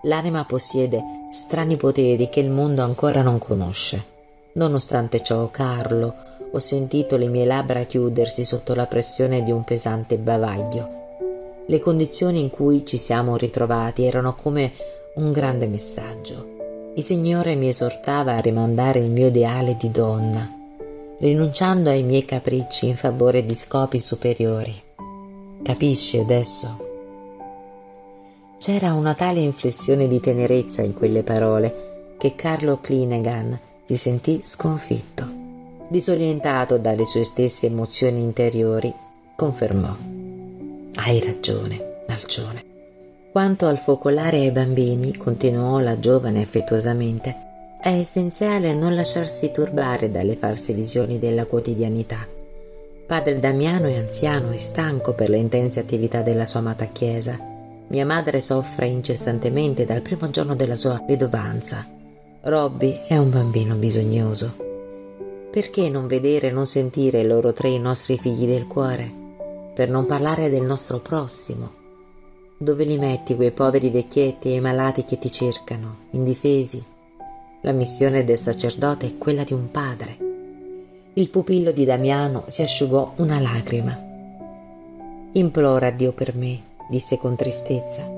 L'anima 0.04 0.46
possiede 0.46 1.04
strani 1.32 1.76
poteri 1.76 2.30
che 2.30 2.40
il 2.40 2.50
mondo 2.50 2.84
ancora 2.84 3.22
non 3.22 3.38
conosce. 3.38 4.06
Nonostante 4.54 5.22
ciò, 5.22 5.50
Carlo, 5.50 6.16
ho 6.54 6.60
sentito 6.60 7.16
le 7.16 7.28
mie 7.28 7.46
labbra 7.46 7.84
chiudersi 7.84 8.44
sotto 8.44 8.76
la 8.76 8.86
pressione 8.86 9.42
di 9.44 9.52
un 9.52 9.64
pesante 9.64 10.18
bavaglio. 10.18 11.00
Le 11.66 11.80
condizioni 11.80 12.42
in 12.42 12.50
cui 12.50 12.86
ci 12.86 12.98
siamo 12.98 13.38
ritrovati 13.38 14.04
erano 14.04 14.36
come 14.36 14.74
un 15.16 15.32
grande 15.32 15.68
messaggio. 15.68 16.92
Il 16.96 17.04
Signore 17.04 17.56
mi 17.56 17.70
esortava 17.70 18.36
a 18.36 18.42
rimandare 18.42 19.00
il 19.00 19.10
mio 19.10 19.28
ideale 19.28 19.78
di 19.80 19.90
donna, 19.92 20.50
rinunciando 21.20 21.90
ai 21.90 22.04
miei 22.04 22.26
capricci 22.26 22.88
in 22.88 22.98
favore 22.98 23.46
di 23.46 23.56
scopi 23.56 24.02
superiori. 24.02 24.74
Capisci 25.64 26.18
adesso? 26.18 26.90
C'era 28.58 28.94
una 28.94 29.14
tale 29.14 29.40
inflessione 29.40 30.08
di 30.08 30.20
tenerezza 30.20 30.82
in 30.82 30.94
quelle 30.94 31.24
parole 31.24 32.16
che 32.18 32.36
Carlo 32.36 32.80
Klinegan 32.82 33.58
si 33.86 33.96
sentì 33.96 34.42
sconfitto. 34.42 35.41
Disorientato 35.92 36.78
dalle 36.78 37.06
sue 37.06 37.26
stesse 37.26 37.66
emozioni 37.66 38.22
interiori, 38.22 38.94
confermò. 39.36 39.94
Hai 40.96 41.20
ragione, 41.20 42.04
Alcione. 42.08 42.64
Quanto 43.30 43.68
al 43.68 43.78
focolare 43.78 44.38
ai 44.38 44.52
bambini, 44.52 45.18
continuò 45.18 45.80
la 45.80 46.00
giovane 46.00 46.44
affettuosamente, 46.44 47.36
è 47.82 47.90
essenziale 47.90 48.74
non 48.74 48.96
lasciarsi 48.96 49.52
turbare 49.52 50.10
dalle 50.10 50.38
false 50.38 50.72
visioni 50.72 51.20
della 51.20 51.44
quotidianità. 51.44 52.26
Padre 53.06 53.40
Damiano 53.40 53.88
è 53.88 53.98
anziano 53.98 54.54
e 54.54 54.60
stanco 54.60 55.12
per 55.12 55.28
le 55.28 55.40
intense 55.40 55.82
attività 55.82 56.22
della 56.22 56.46
sua 56.46 56.62
amata 56.62 56.86
chiesa. 56.86 57.38
Mia 57.88 58.06
madre 58.06 58.40
soffre 58.40 58.88
incessantemente 58.88 59.84
dal 59.84 60.02
primo 60.02 60.30
giorno 60.30 60.56
della 60.56 60.76
sua 60.76 61.04
vedovanza. 61.06 61.86
Robby 62.44 63.02
è 63.10 63.18
un 63.18 63.30
bambino 63.30 63.76
bisognoso. 63.76 64.71
Perché 65.52 65.90
non 65.90 66.08
vedere 66.08 66.48
e 66.48 66.52
non 66.52 66.66
sentire 66.66 67.26
loro 67.26 67.52
tre 67.52 67.68
i 67.68 67.78
nostri 67.78 68.18
figli 68.18 68.46
del 68.46 68.68
cuore? 68.68 69.12
Per 69.74 69.90
non 69.90 70.06
parlare 70.06 70.50
del 70.50 70.62
nostro 70.62 71.00
prossimo, 71.00 71.72
dove 72.58 72.86
li 72.86 72.98
metti 72.98 73.36
quei 73.36 73.52
poveri 73.52 73.90
vecchietti 73.90 74.48
e 74.48 74.54
i 74.54 74.60
malati 74.62 75.04
che 75.04 75.18
ti 75.18 75.30
cercano, 75.30 75.98
indifesi? 76.12 76.82
La 77.64 77.74
missione 77.74 78.24
del 78.24 78.38
sacerdote 78.38 79.08
è 79.08 79.18
quella 79.18 79.44
di 79.44 79.52
un 79.52 79.70
padre. 79.70 80.18
Il 81.16 81.28
pupillo 81.30 81.74
di 81.74 81.84
Damiano 81.84 82.46
si 82.48 82.62
asciugò 82.62 83.12
una 83.18 83.42
lacrima. 83.42 84.00
Implora 85.34 85.92
Dio 85.92 86.14
per 86.14 86.34
me, 86.34 86.62
disse 86.90 87.18
con 87.18 87.36
tristezza. 87.36 88.10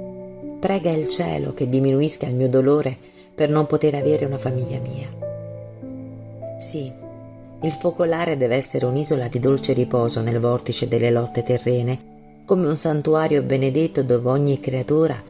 Prega 0.59 0.91
il 0.91 1.09
cielo 1.09 1.55
che 1.55 1.67
diminuisca 1.67 2.27
il 2.27 2.35
mio 2.35 2.47
dolore 2.47 2.95
per 3.33 3.49
non 3.49 3.65
poter 3.65 3.95
avere 3.95 4.25
una 4.25 4.37
famiglia 4.37 4.77
mia. 4.77 5.09
Sì, 6.59 7.01
il 7.63 7.71
focolare 7.71 8.37
deve 8.37 8.55
essere 8.55 8.85
un'isola 8.85 9.27
di 9.27 9.39
dolce 9.39 9.73
riposo 9.73 10.21
nel 10.21 10.39
vortice 10.39 10.87
delle 10.87 11.09
lotte 11.09 11.43
terrene 11.43 12.11
come 12.45 12.67
un 12.67 12.75
santuario 12.75 13.41
benedetto 13.41 14.03
dove 14.03 14.29
ogni 14.29 14.59
creatura 14.59 15.21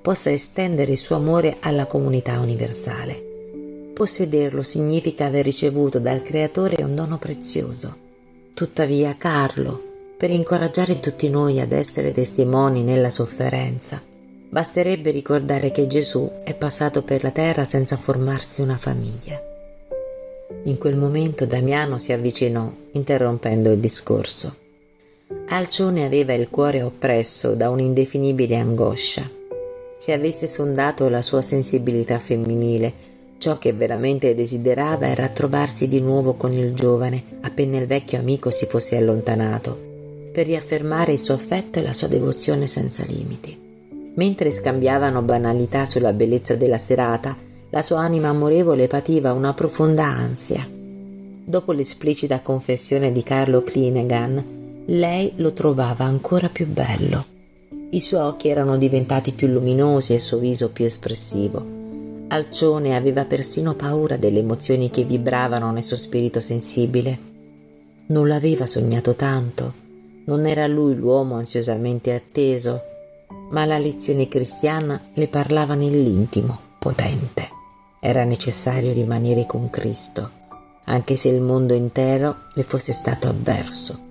possa 0.00 0.30
estendere 0.30 0.92
il 0.92 0.98
suo 0.98 1.16
amore 1.16 1.56
alla 1.60 1.86
comunità 1.86 2.38
universale. 2.38 3.28
Possederlo 3.92 4.62
significa 4.62 5.26
aver 5.26 5.44
ricevuto 5.44 5.98
dal 5.98 6.22
Creatore 6.22 6.82
un 6.82 6.94
dono 6.94 7.18
prezioso. 7.18 7.96
Tuttavia, 8.54 9.16
Carlo, 9.18 9.82
per 10.16 10.30
incoraggiare 10.30 11.00
tutti 11.00 11.28
noi 11.28 11.60
ad 11.60 11.72
essere 11.72 12.12
testimoni 12.12 12.82
nella 12.82 13.10
sofferenza, 13.10 14.00
basterebbe 14.48 15.10
ricordare 15.10 15.70
che 15.70 15.86
Gesù 15.86 16.30
è 16.44 16.54
passato 16.54 17.02
per 17.02 17.22
la 17.22 17.30
terra 17.30 17.64
senza 17.64 17.96
formarsi 17.96 18.62
una 18.62 18.76
famiglia. 18.76 19.49
In 20.64 20.78
quel 20.78 20.96
momento 20.96 21.46
Damiano 21.46 21.98
si 21.98 22.12
avvicinò, 22.12 22.70
interrompendo 22.92 23.70
il 23.70 23.78
discorso. 23.78 24.56
Alcione 25.48 26.04
aveva 26.04 26.32
il 26.34 26.48
cuore 26.50 26.82
oppresso 26.82 27.54
da 27.54 27.70
un'indefinibile 27.70 28.56
angoscia. 28.56 29.28
Se 29.98 30.12
avesse 30.12 30.46
sondato 30.46 31.08
la 31.08 31.22
sua 31.22 31.40
sensibilità 31.40 32.18
femminile, 32.18 32.92
ciò 33.38 33.58
che 33.58 33.72
veramente 33.72 34.34
desiderava 34.34 35.08
era 35.08 35.28
trovarsi 35.28 35.88
di 35.88 36.00
nuovo 36.00 36.34
con 36.34 36.52
il 36.52 36.74
giovane, 36.74 37.22
appena 37.40 37.78
il 37.78 37.86
vecchio 37.86 38.18
amico 38.18 38.50
si 38.50 38.66
fosse 38.66 38.96
allontanato, 38.96 39.78
per 40.32 40.46
riaffermare 40.46 41.12
il 41.12 41.18
suo 41.18 41.34
affetto 41.34 41.78
e 41.78 41.82
la 41.82 41.92
sua 41.92 42.08
devozione 42.08 42.66
senza 42.66 43.04
limiti. 43.06 43.58
Mentre 44.14 44.50
scambiavano 44.50 45.22
banalità 45.22 45.84
sulla 45.84 46.12
bellezza 46.12 46.54
della 46.54 46.78
serata, 46.78 47.36
la 47.70 47.82
sua 47.82 48.00
anima 48.00 48.28
amorevole 48.28 48.86
pativa 48.86 49.32
una 49.32 49.54
profonda 49.54 50.04
ansia. 50.04 50.66
Dopo 50.68 51.72
l'esplicita 51.72 52.40
confessione 52.40 53.12
di 53.12 53.22
Carlo 53.22 53.62
Klinegan, 53.62 54.84
lei 54.86 55.32
lo 55.36 55.52
trovava 55.52 56.04
ancora 56.04 56.48
più 56.48 56.66
bello. 56.66 57.24
I 57.90 58.00
suoi 58.00 58.20
occhi 58.20 58.48
erano 58.48 58.76
diventati 58.76 59.32
più 59.32 59.48
luminosi 59.48 60.12
e 60.12 60.16
il 60.16 60.20
suo 60.20 60.38
viso 60.38 60.70
più 60.70 60.84
espressivo. 60.84 61.78
Alcione 62.28 62.96
aveva 62.96 63.24
persino 63.24 63.74
paura 63.74 64.16
delle 64.16 64.38
emozioni 64.38 64.90
che 64.90 65.02
vibravano 65.04 65.72
nel 65.72 65.82
suo 65.82 65.96
spirito 65.96 66.38
sensibile. 66.38 67.18
Non 68.06 68.28
l'aveva 68.28 68.66
sognato 68.66 69.14
tanto, 69.14 69.74
non 70.26 70.46
era 70.46 70.68
lui 70.68 70.94
l'uomo 70.94 71.34
ansiosamente 71.34 72.14
atteso, 72.14 72.82
ma 73.50 73.64
la 73.64 73.78
lezione 73.78 74.28
cristiana 74.28 75.00
le 75.14 75.26
parlava 75.26 75.74
nell'intimo, 75.74 76.58
potente. 76.78 77.49
Era 78.00 78.24
necessario 78.24 78.92
rimanere 78.92 79.46
con 79.46 79.70
Cristo, 79.70 80.30
anche 80.84 81.16
se 81.16 81.28
il 81.28 81.40
mondo 81.40 81.74
intero 81.74 82.46
le 82.54 82.62
fosse 82.62 82.92
stato 82.92 83.28
avverso 83.28 84.08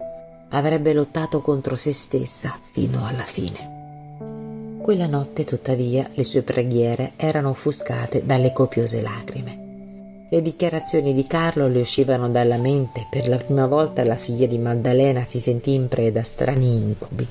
avrebbe 0.49 0.93
lottato 0.93 1.41
contro 1.41 1.75
se 1.75 1.91
stessa 1.91 2.57
fino 2.71 3.05
alla 3.05 3.23
fine. 3.23 4.77
Quella 4.81 5.07
notte, 5.07 5.43
tuttavia, 5.43 6.09
le 6.13 6.23
sue 6.23 6.41
preghiere 6.41 7.13
erano 7.15 7.49
offuscate 7.49 8.25
dalle 8.25 8.53
copiose 8.53 9.01
lacrime. 9.01 10.27
Le 10.31 10.41
dichiarazioni 10.41 11.13
di 11.13 11.27
Carlo 11.27 11.67
le 11.67 11.81
uscivano 11.81 12.29
dalla 12.29 12.57
mente. 12.57 13.07
Per 13.09 13.27
la 13.27 13.37
prima 13.37 13.67
volta 13.67 14.03
la 14.03 14.15
figlia 14.15 14.47
di 14.47 14.57
Maddalena 14.57 15.25
si 15.25 15.39
sentì 15.39 15.73
in 15.73 15.87
preda 15.87 16.21
a 16.21 16.23
strani 16.23 16.75
incubi. 16.75 17.27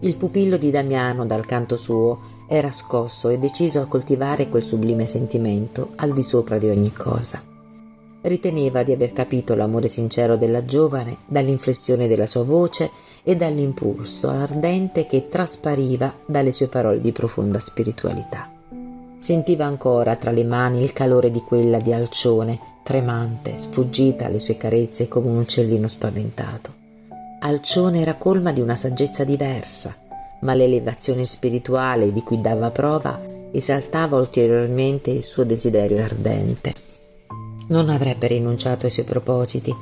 Il 0.00 0.16
pupillo 0.16 0.56
di 0.56 0.70
Damiano, 0.70 1.26
dal 1.26 1.44
canto 1.46 1.76
suo, 1.76 2.18
era 2.52 2.72
scosso 2.72 3.28
e 3.28 3.38
deciso 3.38 3.80
a 3.80 3.86
coltivare 3.86 4.48
quel 4.48 4.64
sublime 4.64 5.06
sentimento 5.06 5.90
al 5.94 6.12
di 6.12 6.24
sopra 6.24 6.58
di 6.58 6.68
ogni 6.68 6.92
cosa. 6.92 7.40
Riteneva 8.22 8.82
di 8.82 8.90
aver 8.90 9.12
capito 9.12 9.54
l'amore 9.54 9.86
sincero 9.86 10.36
della 10.36 10.64
giovane 10.64 11.18
dall'inflessione 11.26 12.08
della 12.08 12.26
sua 12.26 12.42
voce 12.42 12.90
e 13.22 13.36
dall'impulso 13.36 14.30
ardente 14.30 15.06
che 15.06 15.28
traspariva 15.28 16.12
dalle 16.26 16.50
sue 16.50 16.66
parole 16.66 17.00
di 17.00 17.12
profonda 17.12 17.60
spiritualità. 17.60 18.50
Sentiva 19.16 19.64
ancora 19.64 20.16
tra 20.16 20.32
le 20.32 20.42
mani 20.42 20.82
il 20.82 20.92
calore 20.92 21.30
di 21.30 21.42
quella 21.42 21.78
di 21.78 21.92
Alcione, 21.92 22.58
tremante, 22.82 23.58
sfuggita 23.58 24.26
alle 24.26 24.40
sue 24.40 24.56
carezze 24.56 25.06
come 25.06 25.28
un 25.28 25.36
uccellino 25.36 25.86
spaventato. 25.86 26.74
Alcione 27.42 28.00
era 28.00 28.16
colma 28.16 28.50
di 28.50 28.60
una 28.60 28.74
saggezza 28.74 29.22
diversa, 29.22 29.94
ma 30.40 30.54
l'elevazione 30.54 31.24
spirituale 31.24 32.12
di 32.12 32.22
cui 32.22 32.40
dava 32.40 32.70
prova 32.70 33.20
esaltava 33.52 34.16
ulteriormente 34.16 35.10
il 35.10 35.22
suo 35.22 35.44
desiderio 35.44 36.02
ardente. 36.02 36.72
Non 37.68 37.88
avrebbe 37.88 38.26
rinunciato 38.28 38.86
ai 38.86 38.92
suoi 38.92 39.04
propositi. 39.04 39.74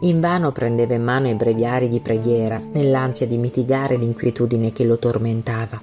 Invano 0.00 0.52
prendeva 0.52 0.94
in 0.94 1.02
mano 1.02 1.28
i 1.28 1.34
breviari 1.34 1.88
di 1.88 2.00
preghiera 2.00 2.60
nell'ansia 2.72 3.26
di 3.26 3.36
mitigare 3.36 3.96
l'inquietudine 3.96 4.72
che 4.72 4.84
lo 4.84 4.98
tormentava, 4.98 5.80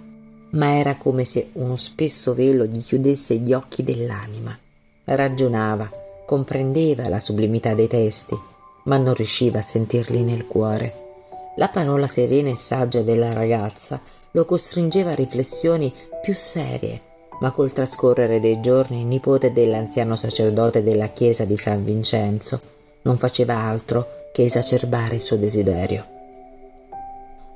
ma 0.51 0.77
era 0.77 0.97
come 0.97 1.23
se 1.23 1.49
uno 1.53 1.77
spesso 1.77 2.33
velo 2.33 2.65
gli 2.65 2.83
chiudesse 2.83 3.37
gli 3.37 3.53
occhi 3.53 3.83
dell'anima. 3.83 4.57
Ragionava, 5.05 5.89
comprendeva 6.25 7.09
la 7.09 7.19
sublimità 7.19 7.73
dei 7.73 7.87
testi, 7.87 8.37
ma 8.83 8.97
non 8.97 9.13
riusciva 9.13 9.59
a 9.59 9.63
sentirli 9.63 10.23
nel 10.23 10.45
cuore. 10.47 11.10
La 11.55 11.67
parola 11.67 12.07
serena 12.07 12.49
e 12.49 12.55
saggia 12.55 13.01
della 13.01 13.33
ragazza 13.33 13.99
lo 14.31 14.45
costringeva 14.45 15.11
a 15.11 15.15
riflessioni 15.15 15.93
più 16.21 16.33
serie, 16.33 17.01
ma 17.41 17.51
col 17.51 17.73
trascorrere 17.73 18.39
dei 18.39 18.61
giorni 18.61 19.01
il 19.01 19.05
nipote 19.05 19.51
dell'anziano 19.51 20.15
sacerdote 20.15 20.81
della 20.81 21.09
chiesa 21.09 21.43
di 21.43 21.57
San 21.57 21.83
Vincenzo 21.83 22.61
non 23.01 23.17
faceva 23.17 23.55
altro 23.57 24.29
che 24.31 24.43
esacerbare 24.43 25.15
il 25.15 25.21
suo 25.21 25.35
desiderio. 25.35 26.05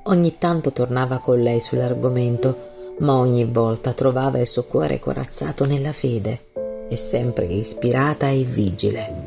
Ogni 0.04 0.36
tanto 0.38 0.72
tornava 0.72 1.18
con 1.18 1.40
lei 1.40 1.60
sull'argomento, 1.60 2.74
ma 2.98 3.14
ogni 3.14 3.44
volta 3.44 3.92
trovava 3.92 4.38
il 4.38 4.46
suo 4.46 4.64
cuore 4.64 4.98
corazzato 4.98 5.64
nella 5.64 5.92
fede 5.92 6.46
e 6.88 6.96
sempre 6.96 7.46
ispirata 7.46 8.28
e 8.28 8.42
vigile. 8.42 9.25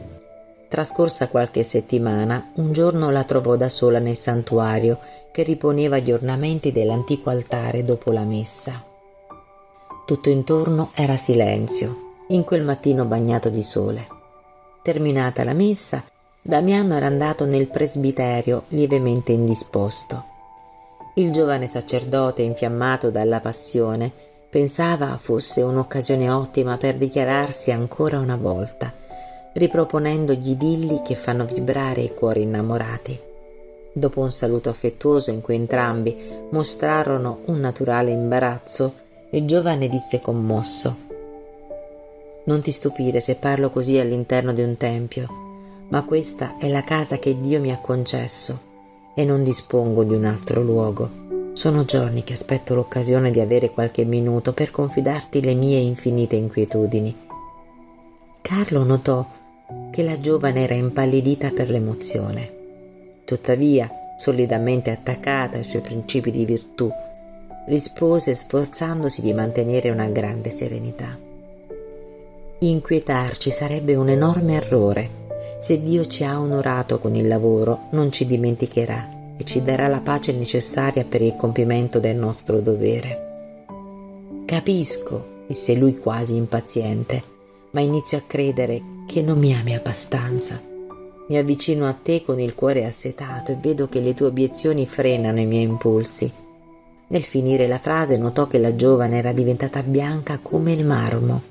Trascorsa 0.70 1.30
qualche 1.30 1.64
settimana, 1.64 2.52
un 2.58 2.74
giorno 2.74 3.10
la 3.10 3.24
trovò 3.24 3.56
da 3.56 3.70
sola 3.70 3.98
nel 3.98 4.16
santuario 4.16 5.00
che 5.32 5.42
riponeva 5.42 5.98
gli 5.98 6.12
ornamenti 6.12 6.72
dell'antico 6.72 7.32
altare 7.32 7.84
dopo 7.84 8.12
la 8.12 8.24
messa. 8.24 8.84
Tutto 10.06 10.30
intorno 10.30 10.92
era 10.94 11.18
silenzio, 11.18 12.26
in 12.28 12.44
quel 12.44 12.62
mattino 12.64 13.06
bagnato 13.06 13.50
di 13.50 13.64
sole. 13.64 14.08
Terminata 14.84 15.44
la 15.44 15.54
messa, 15.54 16.04
Damiano 16.40 16.94
era 16.94 17.08
andato 17.08 17.46
nel 17.46 17.68
presbiterio 17.68 18.66
lievemente 18.68 19.32
indisposto. 19.32 20.24
Il 21.16 21.32
giovane 21.32 21.66
sacerdote, 21.66 22.44
infiammato 22.44 23.10
dalla 23.10 23.40
passione, 23.40 24.12
pensava 24.48 25.18
fosse 25.18 25.64
un'occasione 25.64 26.30
ottima 26.30 26.78
per 26.78 26.94
dichiararsi 26.94 27.72
ancora 27.72 28.20
una 28.20 28.36
volta 28.36 28.99
riproponendo 29.60 30.32
gli 30.34 30.52
idilli 30.52 31.02
che 31.04 31.16
fanno 31.16 31.46
vibrare 31.46 32.02
i 32.02 32.14
cuori 32.14 32.44
innamorati. 32.44 33.20
Dopo 33.92 34.22
un 34.22 34.32
saluto 34.32 34.70
affettuoso 34.70 35.32
in 35.32 35.42
cui 35.42 35.56
entrambi 35.56 36.16
mostrarono 36.52 37.42
un 37.46 37.60
naturale 37.60 38.12
imbarazzo, 38.12 38.94
il 39.32 39.46
giovane 39.46 39.90
disse 39.90 40.22
commosso 40.22 40.98
Non 42.46 42.62
ti 42.62 42.72
stupire 42.72 43.20
se 43.20 43.36
parlo 43.36 43.70
così 43.70 44.00
all'interno 44.00 44.54
di 44.54 44.64
un 44.64 44.78
tempio, 44.78 45.28
ma 45.90 46.06
questa 46.06 46.58
è 46.58 46.70
la 46.70 46.84
casa 46.84 47.18
che 47.18 47.38
Dio 47.40 47.60
mi 47.60 47.72
ha 47.72 47.80
concesso 47.80 48.68
e 49.14 49.26
non 49.26 49.44
dispongo 49.44 50.06
di 50.06 50.14
un 50.14 50.24
altro 50.24 50.62
luogo. 50.62 51.28
Sono 51.54 51.84
giorni 51.84 52.24
che 52.24 52.34
aspetto 52.34 52.76
l'occasione 52.76 53.32
di 53.32 53.42
avere 53.42 53.72
qualche 53.72 54.06
minuto 54.06 54.54
per 54.54 54.72
confidarti 54.72 55.42
le 55.42 55.54
mie 55.56 55.80
infinite 55.80 56.38
inquietudini. 56.38 57.28
Carlo 58.42 58.84
notò 58.84 59.38
che 59.92 60.04
la 60.04 60.20
giovane 60.20 60.64
era 60.64 60.74
impallidita 60.74 61.52
per 61.52 61.70
l'emozione. 61.70 62.58
Tuttavia, 63.26 63.90
solidamente 64.18 64.92
attaccata 64.92 65.58
ai 65.58 65.64
suoi 65.64 65.82
principi 65.82 66.32
di 66.32 66.46
virtù, 66.46 66.92
rispose 67.68 68.34
sforzandosi 68.34 69.22
di 69.22 69.34
mantenere 69.34 69.90
una 69.90 70.08
grande 70.08 70.50
serenità. 70.50 71.18
Inquietarci 72.60 73.52
sarebbe 73.52 73.96
un 73.96 74.10
enorme 74.10 74.56
errore. 74.56 75.10
Se 75.60 75.82
Dio 75.82 76.06
ci 76.06 76.24
ha 76.24 76.40
onorato 76.40 77.00
con 77.00 77.16
il 77.16 77.28
lavoro, 77.28 77.88
non 77.92 78.12
ci 78.12 78.26
dimenticherà 78.26 79.36
e 79.38 79.44
ci 79.46 79.64
darà 79.64 79.88
la 79.88 80.02
pace 80.02 80.34
necessaria 80.34 81.06
per 81.06 81.22
il 81.22 81.36
compimento 81.36 82.00
del 82.00 82.18
nostro 82.18 82.60
dovere. 82.60 83.28
Capisco, 84.46 85.46
disse 85.48 85.76
lui 85.76 85.98
quasi 85.98 86.36
impaziente, 86.36 87.24
ma 87.72 87.80
inizio 87.80 88.18
a 88.18 88.24
credere 88.26 88.82
che 89.10 89.24
non 89.24 89.40
mi 89.40 89.56
ami 89.56 89.74
abbastanza. 89.74 90.62
Mi 91.30 91.38
avvicino 91.38 91.88
a 91.88 91.94
te 91.94 92.22
con 92.24 92.40
il 92.40 92.54
cuore 92.54 92.86
assetato 92.86 93.52
e 93.52 93.58
vedo 93.60 93.88
che 93.88 94.02
le 94.02 94.14
tue 94.14 94.28
obiezioni 94.28 94.86
frenano 94.86 95.40
i 95.40 95.48
miei 95.48 95.64
impulsi. 95.64 96.32
Nel 97.08 97.24
finire 97.24 97.68
la 97.68 97.80
frase 97.80 98.18
notò 98.18 98.46
che 98.46 98.60
la 98.60 98.76
giovane 98.76 99.18
era 99.18 99.32
diventata 99.32 99.82
bianca 99.82 100.38
come 100.40 100.74
il 100.74 100.86
marmo. 100.86 101.42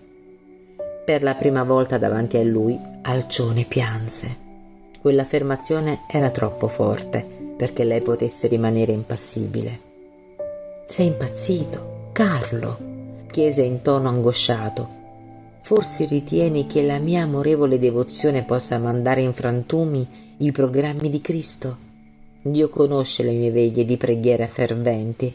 Per 1.04 1.20
la 1.24 1.34
prima 1.34 1.64
volta 1.64 1.98
davanti 1.98 2.36
a 2.36 2.44
lui, 2.44 2.78
Alcione 3.02 3.64
pianse. 3.64 4.36
Quell'affermazione 5.00 6.02
era 6.08 6.30
troppo 6.30 6.68
forte 6.68 7.26
perché 7.56 7.82
lei 7.82 8.02
potesse 8.02 8.46
rimanere 8.46 8.92
impassibile. 8.92 9.80
Sei 10.84 11.06
impazzito, 11.06 12.10
Carlo, 12.12 12.78
chiese 13.26 13.62
in 13.62 13.82
tono 13.82 14.08
angosciato 14.08 14.97
Forse 15.60 16.06
ritieni 16.06 16.66
che 16.66 16.82
la 16.82 16.98
mia 16.98 17.24
amorevole 17.24 17.78
devozione 17.78 18.42
possa 18.42 18.78
mandare 18.78 19.20
in 19.20 19.34
frantumi 19.34 20.34
i 20.38 20.50
programmi 20.50 21.10
di 21.10 21.20
Cristo? 21.20 21.76
Dio 22.40 22.70
conosce 22.70 23.22
le 23.22 23.32
mie 23.32 23.50
veglie 23.50 23.84
di 23.84 23.96
preghiera 23.98 24.46
ferventi. 24.46 25.34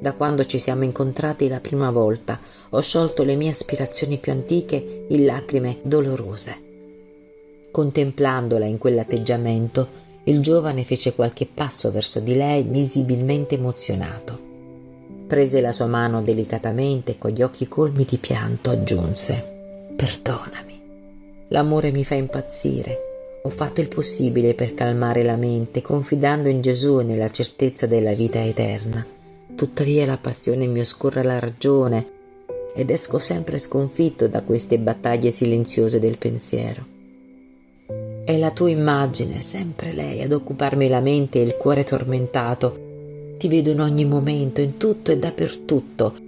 Da 0.00 0.14
quando 0.14 0.44
ci 0.46 0.58
siamo 0.58 0.82
incontrati 0.82 1.46
la 1.46 1.60
prima 1.60 1.90
volta 1.90 2.40
ho 2.70 2.80
sciolto 2.80 3.22
le 3.22 3.36
mie 3.36 3.50
aspirazioni 3.50 4.18
più 4.18 4.32
antiche 4.32 5.04
in 5.08 5.24
lacrime 5.24 5.78
dolorose. 5.82 6.56
Contemplandola 7.70 8.64
in 8.64 8.78
quell'atteggiamento, 8.78 10.06
il 10.24 10.40
giovane 10.40 10.84
fece 10.84 11.14
qualche 11.14 11.46
passo 11.46 11.92
verso 11.92 12.18
di 12.18 12.34
lei 12.34 12.62
visibilmente 12.62 13.54
emozionato. 13.54 14.46
Prese 15.28 15.60
la 15.60 15.72
sua 15.72 15.86
mano 15.86 16.22
delicatamente 16.22 17.12
e 17.12 17.18
con 17.18 17.30
gli 17.30 17.42
occhi 17.42 17.68
colmi 17.68 18.04
di 18.04 18.16
pianto 18.16 18.70
aggiunse 18.70 19.56
Perdonami. 19.98 20.80
L'amore 21.48 21.90
mi 21.90 22.04
fa 22.04 22.14
impazzire. 22.14 23.40
Ho 23.42 23.48
fatto 23.48 23.80
il 23.80 23.88
possibile 23.88 24.54
per 24.54 24.72
calmare 24.72 25.24
la 25.24 25.34
mente, 25.34 25.82
confidando 25.82 26.48
in 26.48 26.60
Gesù 26.60 27.00
e 27.00 27.02
nella 27.02 27.32
certezza 27.32 27.86
della 27.86 28.12
vita 28.12 28.40
eterna. 28.40 29.04
Tuttavia 29.56 30.06
la 30.06 30.16
passione 30.16 30.68
mi 30.68 30.78
oscura 30.78 31.24
la 31.24 31.40
ragione 31.40 32.06
ed 32.76 32.90
esco 32.90 33.18
sempre 33.18 33.58
sconfitto 33.58 34.28
da 34.28 34.42
queste 34.42 34.78
battaglie 34.78 35.32
silenziose 35.32 35.98
del 35.98 36.16
pensiero. 36.16 36.86
È 38.24 38.36
la 38.36 38.52
tua 38.52 38.70
immagine, 38.70 39.42
sempre 39.42 39.92
lei, 39.92 40.22
ad 40.22 40.30
occuparmi 40.30 40.86
la 40.86 41.00
mente 41.00 41.40
e 41.40 41.42
il 41.42 41.56
cuore 41.56 41.82
tormentato. 41.82 43.34
Ti 43.36 43.48
vedo 43.48 43.70
in 43.70 43.80
ogni 43.80 44.04
momento, 44.04 44.60
in 44.60 44.76
tutto 44.76 45.10
e 45.10 45.18
dappertutto, 45.18 46.27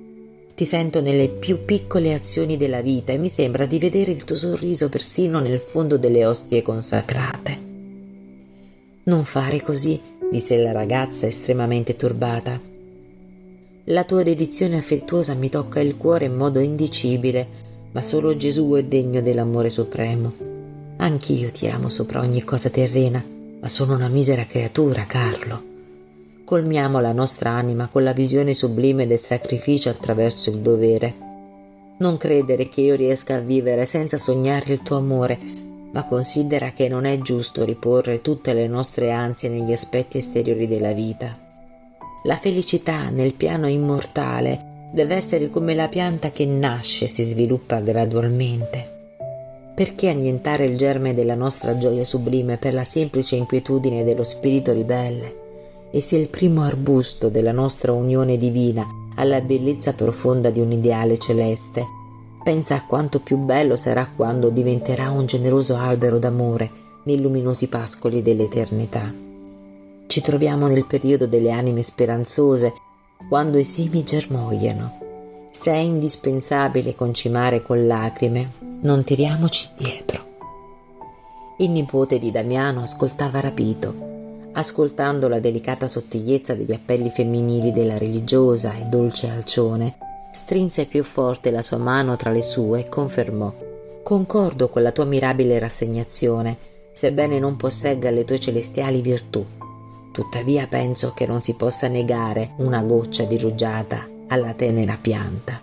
ti 0.61 0.67
sento 0.67 1.01
nelle 1.01 1.31
più 1.31 1.65
piccole 1.65 2.13
azioni 2.13 2.59
della 2.59 2.83
vita 2.83 3.13
e 3.13 3.17
mi 3.17 3.31
sembra 3.31 3.65
di 3.65 3.79
vedere 3.79 4.13
il 4.13 4.25
tuo 4.25 4.37
sorriso 4.37 4.91
persino 4.91 5.41
nel 5.41 5.59
fondo 5.59 5.97
delle 5.97 6.27
ostie 6.27 6.61
consacrate. 6.61 7.59
Non 9.05 9.25
fare 9.25 9.63
così, 9.63 9.99
disse 10.31 10.59
la 10.59 10.73
ragazza 10.73 11.27
estremamente 11.27 11.97
turbata. 11.97 12.61
La 13.85 14.05
tua 14.05 14.23
dedizione 14.23 14.77
affettuosa 14.77 15.33
mi 15.33 15.49
tocca 15.49 15.81
il 15.81 15.97
cuore 15.97 16.27
in 16.27 16.37
modo 16.37 16.59
indicibile, 16.61 17.49
ma 17.93 18.03
solo 18.03 18.37
Gesù 18.37 18.75
è 18.75 18.85
degno 18.85 19.23
dell'amore 19.23 19.71
supremo. 19.71 20.35
Anch'io 20.99 21.51
ti 21.51 21.69
amo 21.69 21.89
sopra 21.89 22.21
ogni 22.21 22.45
cosa 22.45 22.69
terrena, 22.69 23.25
ma 23.61 23.69
sono 23.71 23.95
una 23.95 24.09
misera 24.09 24.45
creatura, 24.45 25.07
Carlo. 25.07 25.70
Colmiamo 26.51 26.99
la 26.99 27.13
nostra 27.13 27.51
anima 27.51 27.87
con 27.87 28.03
la 28.03 28.13
visione 28.13 28.55
sublime 28.55 29.07
del 29.07 29.21
sacrificio 29.21 29.89
attraverso 29.89 30.51
il 30.51 30.57
dovere. 30.57 31.15
Non 31.99 32.17
credere 32.17 32.69
che 32.69 32.81
io 32.81 32.97
riesca 32.97 33.37
a 33.37 33.39
vivere 33.39 33.85
senza 33.85 34.17
sognare 34.17 34.73
il 34.73 34.83
tuo 34.83 34.97
amore, 34.97 35.39
ma 35.93 36.05
considera 36.07 36.73
che 36.73 36.89
non 36.89 37.05
è 37.05 37.21
giusto 37.21 37.65
riporre 37.65 38.21
tutte 38.21 38.53
le 38.53 38.67
nostre 38.67 39.13
ansie 39.13 39.49
negli 39.49 39.71
aspetti 39.71 40.19
esteriori 40.19 40.67
della 40.67 40.91
vita. 40.91 41.39
La 42.25 42.37
felicità 42.37 43.11
nel 43.11 43.35
piano 43.35 43.69
immortale 43.69 44.89
deve 44.91 45.15
essere 45.15 45.51
come 45.51 45.77
la 45.77 45.87
pianta 45.87 46.33
che 46.33 46.47
nasce 46.47 47.05
e 47.05 47.09
si 47.09 47.23
sviluppa 47.23 47.79
gradualmente. 47.79 48.99
Perché 49.73 50.09
annientare 50.09 50.65
il 50.65 50.77
germe 50.77 51.15
della 51.15 51.37
nostra 51.37 51.79
gioia 51.79 52.03
sublime 52.03 52.57
per 52.57 52.75
la 52.75 52.83
semplice 52.83 53.37
inquietudine 53.37 54.03
dello 54.03 54.25
spirito 54.25 54.73
ribelle? 54.73 55.40
E 55.93 56.01
se 56.01 56.17
il 56.17 56.29
primo 56.29 56.63
arbusto 56.63 57.29
della 57.29 57.53
nostra 57.53 57.93
unione 57.93 58.37
divina 58.37 58.87
alla 59.17 59.41
bellezza 59.41 59.93
profonda 59.93 60.51
di 60.51 60.61
un 60.61 60.71
ideale 60.73 61.19
celeste, 61.19 61.85
pensa 62.43 62.77
a 62.77 62.85
quanto 62.85 63.21
più 63.21 63.37
bello 63.37 63.77
sarà 63.77 64.09
quando 64.15 64.51
diventerà 64.51 65.11
un 65.11 65.27
generoso 65.27 65.77
albero 65.77 66.19
d'amore 66.19 66.71
nei 67.05 67.21
luminosi 67.21 67.67
pascoli 67.67 68.23
dell'eternità. 68.23 69.13
Ci 70.07 70.21
troviamo 70.23 70.67
nel 70.67 70.87
periodo 70.87 71.27
delle 71.27 71.51
anime 71.51 71.83
speranzose, 71.83 72.73
quando 73.29 73.59
i 73.59 73.65
semi 73.65 74.03
germogliano. 74.03 75.49
Se 75.51 75.71
è 75.73 75.77
indispensabile 75.77 76.95
concimare 76.95 77.63
con 77.63 77.87
lacrime 77.87 78.53
non 78.81 79.05
tiriamoci 79.05 79.69
dietro. 79.77 80.29
Il 81.59 81.71
nipote 81.71 82.19
di 82.19 82.31
Damiano 82.31 82.83
ascoltava 82.83 83.41
rapito, 83.41 84.10
ascoltando 84.53 85.29
la 85.29 85.41
delicata 85.41 85.87
sottigliezza 85.87 86.55
degli 86.55 86.73
appelli 86.73 87.11
femminili 87.11 87.73
della 87.73 87.99
religiosa 87.99 88.75
e 88.75 88.85
dolce 88.85 89.29
Alcione, 89.29 89.97
strinse 90.33 90.87
più 90.87 91.03
forte 91.03 91.51
la 91.51 91.63
sua 91.63 91.79
mano 91.79 92.17
tra 92.17 92.31
le 92.31 92.43
sue 92.43 92.81
e 92.81 92.89
confermò 92.89 93.53
Concordo 94.03 94.69
con 94.69 94.83
la 94.83 94.93
tua 94.93 95.05
mirabile 95.05 95.59
rassegnazione, 95.59 96.57
sebbene 96.93 97.39
non 97.39 97.57
possegga 97.57 98.11
le 98.11 98.25
tue 98.25 98.41
celestiali 98.41 99.01
virtù. 99.03 99.45
Tuttavia 100.11 100.67
penso 100.67 101.13
che 101.15 101.27
non 101.27 101.43
si 101.43 101.55
possa 101.55 101.87
negare 101.87 102.53
una 102.57 102.83
goccia 102.83 103.25
di 103.25 103.39
rugiada 103.39 104.09
alla 104.27 104.53
tenera 104.55 104.99
pianta. 105.01 105.61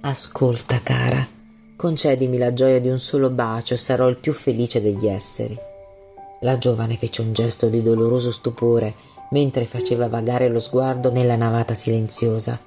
Ascolta, 0.00 0.80
cara, 0.82 1.34
Concedimi 1.76 2.38
la 2.38 2.54
gioia 2.54 2.80
di 2.80 2.88
un 2.88 2.98
solo 2.98 3.28
bacio 3.28 3.74
e 3.74 3.76
sarò 3.76 4.08
il 4.08 4.16
più 4.16 4.32
felice 4.32 4.80
degli 4.80 5.06
esseri. 5.06 5.56
La 6.40 6.58
giovane 6.58 6.96
fece 6.96 7.22
un 7.22 7.32
gesto 7.32 7.68
di 7.68 7.82
doloroso 7.82 8.30
stupore 8.30 8.94
mentre 9.30 9.64
faceva 9.64 10.08
vagare 10.08 10.48
lo 10.48 10.58
sguardo 10.58 11.10
nella 11.10 11.36
navata 11.36 11.74
silenziosa. 11.74 12.58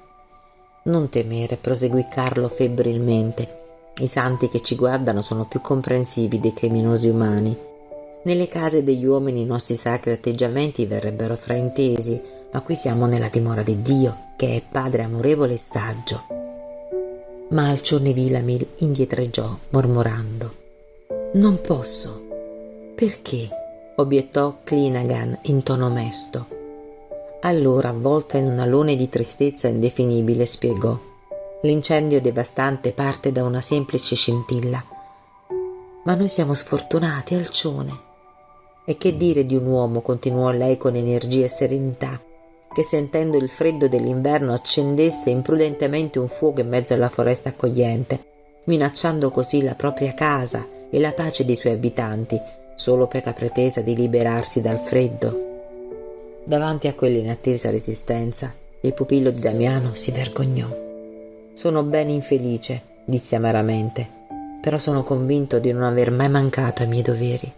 Non 0.82 1.08
temere, 1.08 1.56
proseguì 1.56 2.06
Carlo 2.10 2.48
febbrilmente. 2.48 3.58
I 3.98 4.06
santi 4.06 4.48
che 4.48 4.60
ci 4.60 4.76
guardano 4.76 5.22
sono 5.22 5.46
più 5.46 5.60
comprensivi 5.60 6.38
dei 6.38 6.52
criminosi 6.52 7.08
umani. 7.08 7.56
Nelle 8.22 8.48
case 8.48 8.84
degli 8.84 9.04
uomini 9.04 9.40
i 9.40 9.46
nostri 9.46 9.76
sacri 9.76 10.12
atteggiamenti 10.12 10.84
verrebbero 10.86 11.36
fraintesi, 11.36 12.20
ma 12.52 12.60
qui 12.60 12.76
siamo 12.76 13.06
nella 13.06 13.28
dimora 13.28 13.62
di 13.62 13.80
Dio, 13.80 14.32
che 14.36 14.56
è 14.56 14.62
Padre 14.68 15.02
amorevole 15.02 15.54
e 15.54 15.58
saggio 15.58 16.38
ma 17.50 17.68
Alcione 17.68 18.12
Vilamil 18.12 18.66
indietreggiò, 18.78 19.56
mormorando. 19.70 20.54
Non 21.34 21.60
posso. 21.60 22.28
Perché? 22.94 23.48
Obiettò 24.00 24.58
Clinagan 24.64 25.38
in 25.42 25.62
tono 25.62 25.88
mesto. 25.88 26.58
Allora, 27.42 27.88
avvolta 27.88 28.36
in 28.36 28.46
un 28.46 28.58
alone 28.58 28.96
di 28.96 29.08
tristezza 29.08 29.68
indefinibile, 29.68 30.44
spiegò. 30.44 30.98
L'incendio 31.62 32.20
devastante 32.20 32.90
parte 32.92 33.32
da 33.32 33.44
una 33.44 33.60
semplice 33.60 34.14
scintilla. 34.14 34.82
Ma 36.04 36.14
noi 36.14 36.28
siamo 36.28 36.54
sfortunati, 36.54 37.34
Alcione. 37.34 38.08
E 38.84 38.96
che 38.96 39.16
dire 39.16 39.44
di 39.44 39.56
un 39.56 39.66
uomo, 39.66 40.00
continuò 40.00 40.50
lei 40.50 40.76
con 40.76 40.96
energia 40.96 41.44
e 41.44 41.48
serenità, 41.48 42.20
che 42.72 42.82
sentendo 42.82 43.36
il 43.36 43.48
freddo 43.48 43.88
dell'inverno 43.88 44.52
accendesse 44.52 45.30
imprudentemente 45.30 46.18
un 46.18 46.28
fuoco 46.28 46.60
in 46.60 46.68
mezzo 46.68 46.94
alla 46.94 47.08
foresta 47.08 47.50
accogliente, 47.50 48.24
minacciando 48.64 49.30
così 49.30 49.62
la 49.62 49.74
propria 49.74 50.14
casa 50.14 50.66
e 50.90 50.98
la 50.98 51.12
pace 51.12 51.44
dei 51.44 51.56
suoi 51.56 51.72
abitanti, 51.72 52.40
solo 52.74 53.06
per 53.06 53.24
la 53.24 53.32
pretesa 53.32 53.80
di 53.80 53.94
liberarsi 53.94 54.60
dal 54.60 54.78
freddo. 54.78 55.48
Davanti 56.44 56.88
a 56.88 56.94
quell'inattesa 56.94 57.70
resistenza, 57.70 58.52
il 58.80 58.94
pupillo 58.94 59.30
di 59.30 59.40
Damiano 59.40 59.94
si 59.94 60.10
vergognò. 60.10 60.68
Sono 61.52 61.82
ben 61.82 62.08
infelice, 62.08 62.82
disse 63.04 63.36
amaramente, 63.36 64.08
però 64.60 64.78
sono 64.78 65.02
convinto 65.02 65.58
di 65.58 65.72
non 65.72 65.82
aver 65.82 66.10
mai 66.10 66.28
mancato 66.28 66.82
ai 66.82 66.88
miei 66.88 67.02
doveri. 67.02 67.52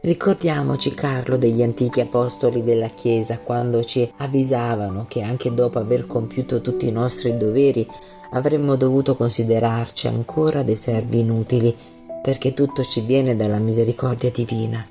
Ricordiamoci, 0.00 0.94
Carlo, 0.94 1.36
degli 1.36 1.60
antichi 1.60 2.00
apostoli 2.00 2.62
della 2.62 2.88
Chiesa, 2.88 3.38
quando 3.38 3.82
ci 3.82 4.08
avvisavano 4.18 5.06
che 5.08 5.22
anche 5.22 5.52
dopo 5.52 5.80
aver 5.80 6.06
compiuto 6.06 6.60
tutti 6.60 6.86
i 6.86 6.92
nostri 6.92 7.36
doveri 7.36 7.84
avremmo 8.30 8.76
dovuto 8.76 9.16
considerarci 9.16 10.06
ancora 10.06 10.62
dei 10.62 10.76
servi 10.76 11.20
inutili, 11.20 11.76
perché 12.22 12.54
tutto 12.54 12.82
ci 12.82 13.00
viene 13.00 13.36
dalla 13.36 13.58
misericordia 13.58 14.30
divina. 14.30 14.86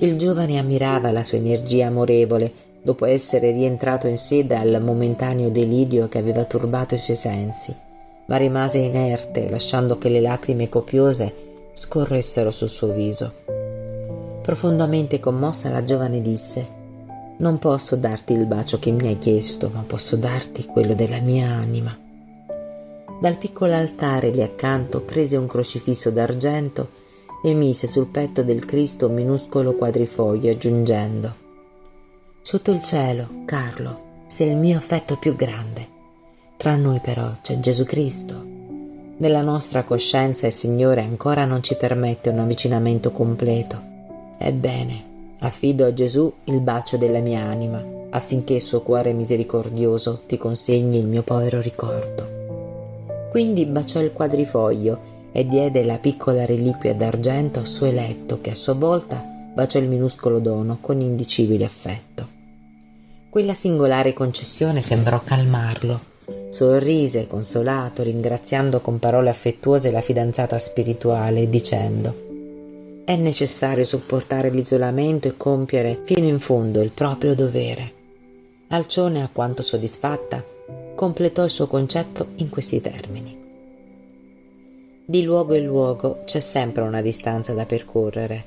Il 0.00 0.16
giovane 0.16 0.58
ammirava 0.58 1.10
la 1.10 1.22
sua 1.22 1.38
energia 1.38 1.86
amorevole 1.86 2.66
dopo 2.82 3.04
essere 3.04 3.50
rientrato 3.50 4.06
in 4.06 4.16
sé 4.16 4.46
dal 4.46 4.80
momentaneo 4.82 5.50
delirio 5.50 6.08
che 6.08 6.18
aveva 6.18 6.44
turbato 6.44 6.94
i 6.94 6.98
suoi 6.98 7.16
sensi, 7.16 7.74
ma 8.26 8.36
rimase 8.36 8.78
inerte 8.78 9.48
lasciando 9.48 9.98
che 9.98 10.08
le 10.08 10.20
lacrime 10.20 10.68
copiose 10.68 11.34
scorressero 11.72 12.50
sul 12.50 12.68
suo 12.68 12.92
viso. 12.92 13.32
Profondamente 14.42 15.20
commossa 15.20 15.68
la 15.68 15.84
giovane 15.84 16.20
disse 16.20 16.66
Non 17.38 17.58
posso 17.58 17.96
darti 17.96 18.32
il 18.32 18.46
bacio 18.46 18.78
che 18.78 18.90
mi 18.90 19.08
hai 19.08 19.18
chiesto, 19.18 19.70
ma 19.72 19.82
posso 19.86 20.16
darti 20.16 20.64
quello 20.64 20.94
della 20.94 21.20
mia 21.20 21.48
anima. 21.48 22.07
Dal 23.20 23.36
piccolo 23.36 23.74
altare 23.74 24.30
lì 24.30 24.42
accanto 24.42 25.00
prese 25.00 25.36
un 25.36 25.46
crocifisso 25.46 26.10
d'argento 26.10 26.90
e 27.42 27.52
mise 27.54 27.86
sul 27.86 28.06
petto 28.06 28.42
del 28.42 28.64
Cristo 28.64 29.08
un 29.08 29.14
minuscolo 29.14 29.74
quadrifoglio 29.74 30.50
aggiungendo 30.50 31.46
Sotto 32.42 32.70
il 32.70 32.82
cielo, 32.82 33.42
Carlo, 33.44 34.24
sei 34.26 34.48
il 34.48 34.56
mio 34.56 34.78
affetto 34.78 35.16
più 35.16 35.36
grande. 35.36 35.86
Tra 36.56 36.76
noi 36.76 36.98
però 37.00 37.30
c'è 37.42 37.58
Gesù 37.60 37.84
Cristo. 37.84 38.42
Nella 39.18 39.42
nostra 39.42 39.82
coscienza 39.84 40.46
il 40.46 40.52
Signore 40.52 41.02
ancora 41.02 41.44
non 41.44 41.62
ci 41.62 41.76
permette 41.76 42.30
un 42.30 42.38
avvicinamento 42.38 43.10
completo 43.12 43.88
Ebbene, 44.38 45.34
affido 45.40 45.84
a 45.84 45.92
Gesù 45.92 46.32
il 46.44 46.60
bacio 46.60 46.96
della 46.96 47.18
mia 47.18 47.42
anima, 47.42 47.84
affinché 48.10 48.54
il 48.54 48.62
suo 48.62 48.82
cuore 48.82 49.12
misericordioso 49.12 50.22
ti 50.26 50.38
consegni 50.38 50.98
il 50.98 51.06
mio 51.06 51.22
povero 51.22 51.60
ricordo. 51.60 52.47
Quindi 53.30 53.66
baciò 53.66 54.00
il 54.00 54.12
quadrifoglio 54.12 55.16
e 55.32 55.46
diede 55.46 55.84
la 55.84 55.98
piccola 55.98 56.44
reliquia 56.44 56.94
d'argento 56.94 57.58
al 57.58 57.66
suo 57.66 57.86
eletto, 57.86 58.40
che 58.40 58.50
a 58.50 58.54
sua 58.54 58.74
volta 58.74 59.22
baciò 59.54 59.78
il 59.78 59.88
minuscolo 59.88 60.38
dono 60.38 60.78
con 60.80 61.00
indicibile 61.00 61.64
affetto. 61.64 62.28
Quella 63.28 63.54
singolare 63.54 64.12
concessione 64.12 64.80
sembrò 64.80 65.20
calmarlo. 65.22 66.00
Sorrise 66.48 67.26
consolato, 67.26 68.02
ringraziando 68.02 68.80
con 68.80 68.98
parole 68.98 69.30
affettuose 69.30 69.90
la 69.90 70.00
fidanzata 70.00 70.58
spirituale, 70.58 71.48
dicendo 71.48 72.26
è 73.08 73.16
necessario 73.16 73.86
sopportare 73.86 74.50
l'isolamento 74.50 75.28
e 75.28 75.36
compiere 75.38 76.02
fino 76.04 76.26
in 76.26 76.38
fondo 76.38 76.82
il 76.82 76.90
proprio 76.90 77.34
dovere. 77.34 77.92
Alcione, 78.68 79.22
alquanto 79.22 79.62
soddisfatta, 79.62 80.44
completò 80.98 81.44
il 81.44 81.50
suo 81.50 81.68
concetto 81.68 82.30
in 82.38 82.48
questi 82.48 82.80
termini. 82.80 83.36
Di 85.04 85.22
luogo 85.22 85.54
in 85.54 85.64
luogo 85.64 86.22
c'è 86.24 86.40
sempre 86.40 86.82
una 86.82 87.00
distanza 87.00 87.52
da 87.52 87.64
percorrere. 87.66 88.44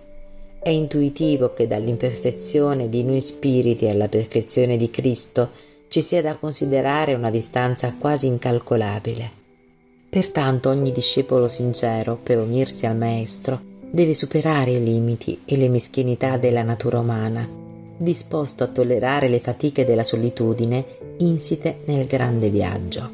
È 0.61 0.67
intuitivo 0.67 1.53
che 1.53 1.65
dall'imperfezione 1.65 2.89
di 2.89 3.05
noi 3.05 3.21
spiriti 3.21 3.87
alla 3.87 4.09
perfezione 4.09 4.75
di 4.75 4.89
Cristo 4.89 5.51
ci 5.87 6.01
sia 6.01 6.21
da 6.21 6.35
considerare 6.35 7.13
una 7.13 7.29
distanza 7.29 7.95
quasi 7.97 8.27
incalcolabile. 8.27 9.31
Pertanto 10.09 10.67
ogni 10.67 10.91
discepolo 10.91 11.47
sincero, 11.47 12.19
per 12.21 12.37
unirsi 12.37 12.85
al 12.85 12.97
Maestro, 12.97 13.61
deve 13.89 14.13
superare 14.13 14.71
i 14.71 14.83
limiti 14.83 15.39
e 15.45 15.55
le 15.55 15.69
meschinità 15.69 16.35
della 16.35 16.63
natura 16.63 16.99
umana, 16.99 17.60
disposto 18.01 18.63
a 18.63 18.67
tollerare 18.67 19.29
le 19.29 19.39
fatiche 19.39 19.85
della 19.85 20.03
solitudine 20.03 20.83
insite 21.17 21.81
nel 21.85 22.07
grande 22.07 22.49
viaggio. 22.49 23.07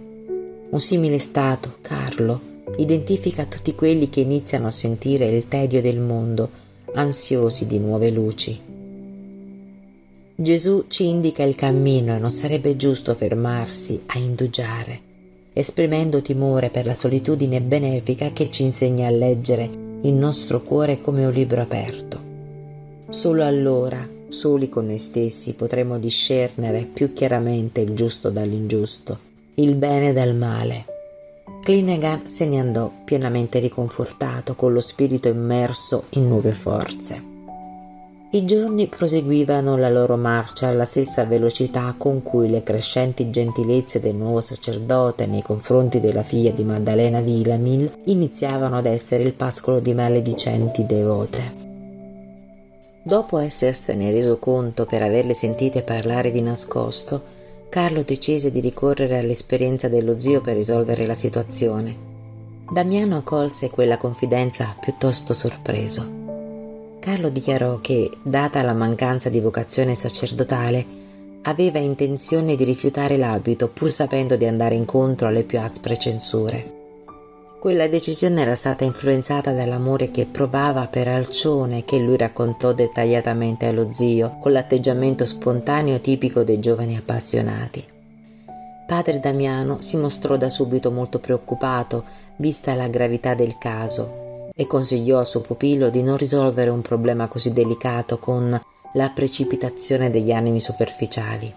Un 0.70 0.80
simile 0.80 1.20
stato, 1.20 1.76
Carlo, 1.82 2.40
identifica 2.78 3.46
tutti 3.46 3.76
quelli 3.76 4.10
che 4.10 4.22
iniziano 4.22 4.68
a 4.68 4.72
sentire 4.72 5.28
il 5.28 5.50
tedio 5.50 5.82
del 5.82 6.00
mondo, 6.00 6.50
ansiosi 6.94 7.68
di 7.68 7.80
nuove 7.80 8.10
luci. 8.12 8.60
Gesù 10.36 10.86
ci 10.88 11.08
indica 11.08 11.44
il 11.44 11.56
cammino 11.56 12.16
e 12.16 12.20
non 12.20 12.32
sarebbe 12.32 12.78
giusto 12.78 13.14
fermarsi 13.14 14.04
a 14.06 14.18
indugiare, 14.18 15.00
esprimendo 15.52 16.22
timore 16.22 16.70
per 16.70 16.86
la 16.86 16.94
solitudine 16.94 17.60
benefica 17.60 18.32
che 18.32 18.50
ci 18.50 18.64
insegna 18.64 19.08
a 19.08 19.12
leggere 19.12 19.70
il 20.04 20.14
nostro 20.14 20.62
cuore 20.62 21.02
come 21.02 21.26
un 21.26 21.32
libro 21.32 21.62
aperto. 21.62 22.24
Solo 23.10 23.44
allora, 23.44 24.16
soli 24.30 24.70
con 24.70 24.88
noi 24.88 24.98
stessi, 24.98 25.54
potremo 25.54 25.98
discernere 25.98 26.88
più 26.92 27.14
chiaramente 27.14 27.82
il 27.82 27.94
giusto 27.94 28.30
dall'ingiusto, 28.30 29.20
il 29.56 29.76
bene 29.76 30.14
dal 30.14 30.36
male. 30.36 30.86
Clinegan 31.64 32.30
se 32.30 32.46
ne 32.46 32.60
andò 32.60 32.92
pienamente 33.04 33.60
riconfortato, 33.60 34.56
con 34.56 34.74
lo 34.74 34.80
spirito 34.82 35.28
immerso 35.28 36.06
in 36.12 36.28
nuove 36.28 36.52
forze. 36.52 37.36
I 38.30 38.44
giorni 38.44 38.88
proseguivano 38.88 39.78
la 39.78 39.90
loro 39.90 40.18
marcia 40.18 40.68
alla 40.68 40.84
stessa 40.84 41.24
velocità 41.24 41.96
con 41.98 42.22
cui 42.24 42.50
le 42.50 42.62
crescenti 42.62 43.30
gentilezze 43.30 44.02
del 44.02 44.16
nuovo 44.16 44.42
sacerdote 44.42 45.26
nei 45.26 45.42
confronti 45.42 46.02
della 46.02 46.24
figlia 46.24 46.52
di 46.52 46.66
Maddalena 46.66 47.22
Vilamil 47.22 47.90
iniziavano 48.04 48.76
ad 48.76 48.86
essere 48.86 49.24
il 49.24 49.34
pascolo 49.34 49.80
di 49.80 49.94
maledicenti 49.94 50.86
devote. 50.86 51.67
Dopo 53.08 53.38
essersene 53.38 54.12
reso 54.12 54.38
conto 54.38 54.86
per 54.86 55.02
averle 55.02 55.34
sentite 55.34 55.82
parlare 55.82 56.30
di 56.30 56.42
nascosto, 56.42 57.24
Carlo 57.70 58.04
decise 58.04 58.52
di 58.52 58.60
ricorrere 58.60 59.18
all'esperienza 59.18 59.88
dello 59.88 60.20
zio 60.20 60.42
per 60.42 60.58
risolvere 60.58 61.06
la 61.06 61.14
situazione. 61.14 61.96
Damiano 62.70 63.16
accolse 63.16 63.70
quella 63.70 63.96
confidenza 63.96 64.76
piuttosto 64.78 65.34
sorpreso. 65.34 66.98
Carlo 67.00 67.30
dichiarò 67.30 67.80
che, 67.80 68.12
data 68.22 68.62
la 68.62 68.74
mancanza 68.74 69.30
di 69.30 69.40
vocazione 69.40 69.96
sacerdotale, 69.96 70.86
aveva 71.44 71.80
intenzione 71.80 72.58
di 72.58 72.66
rifiutare 72.66 73.16
l'abito 73.16 73.70
pur 73.70 73.90
sapendo 73.90 74.36
di 74.36 74.44
andare 74.44 74.76
incontro 74.76 75.30
alle 75.30 75.44
più 75.44 75.62
aspre 75.62 75.98
censure. 75.98 76.77
Quella 77.60 77.88
decisione 77.88 78.42
era 78.44 78.54
stata 78.54 78.84
influenzata 78.84 79.52
dall'amore 79.52 80.12
che 80.12 80.26
provava 80.26 80.86
per 80.86 81.08
Alcione 81.08 81.86
che 81.86 81.98
lui 81.98 82.16
raccontò 82.16 82.72
dettagliatamente 82.72 83.66
allo 83.66 83.90
zio, 83.92 84.38
con 84.40 84.52
l'atteggiamento 84.52 85.26
spontaneo 85.26 86.00
tipico 86.00 86.44
dei 86.44 86.60
giovani 86.60 86.96
appassionati. 86.96 87.84
Padre 88.86 89.20
Damiano 89.20 89.82
si 89.82 89.98
mostrò 89.98 90.38
da 90.38 90.50
subito 90.50 90.92
molto 90.92 91.18
preoccupato, 91.18 92.04
vista 92.38 92.76
la 92.76 92.88
gravità 92.88 93.34
del 93.34 93.58
caso, 93.58 94.50
e 94.56 94.68
consigliò 94.68 95.18
a 95.18 95.26
suo 95.26 95.42
pupillo 95.42 95.90
di 95.90 96.04
non 96.04 96.16
risolvere 96.16 96.70
un 96.70 96.82
problema 96.82 97.28
così 97.28 97.52
delicato 97.54 98.20
con 98.20 98.58
la 98.94 99.10
precipitazione 99.10 100.12
degli 100.12 100.32
animi 100.32 100.60
superficiali. 100.60 101.52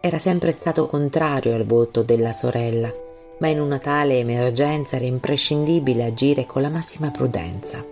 Era 0.00 0.18
sempre 0.18 0.52
stato 0.52 0.86
contrario 0.86 1.54
al 1.54 1.64
voto 1.64 2.02
della 2.02 2.32
sorella, 2.32 2.92
ma 3.38 3.48
in 3.48 3.60
una 3.60 3.78
tale 3.78 4.18
emergenza 4.18 4.96
era 4.96 5.04
imprescindibile 5.04 6.04
agire 6.04 6.46
con 6.46 6.62
la 6.62 6.68
massima 6.68 7.10
prudenza. 7.10 7.84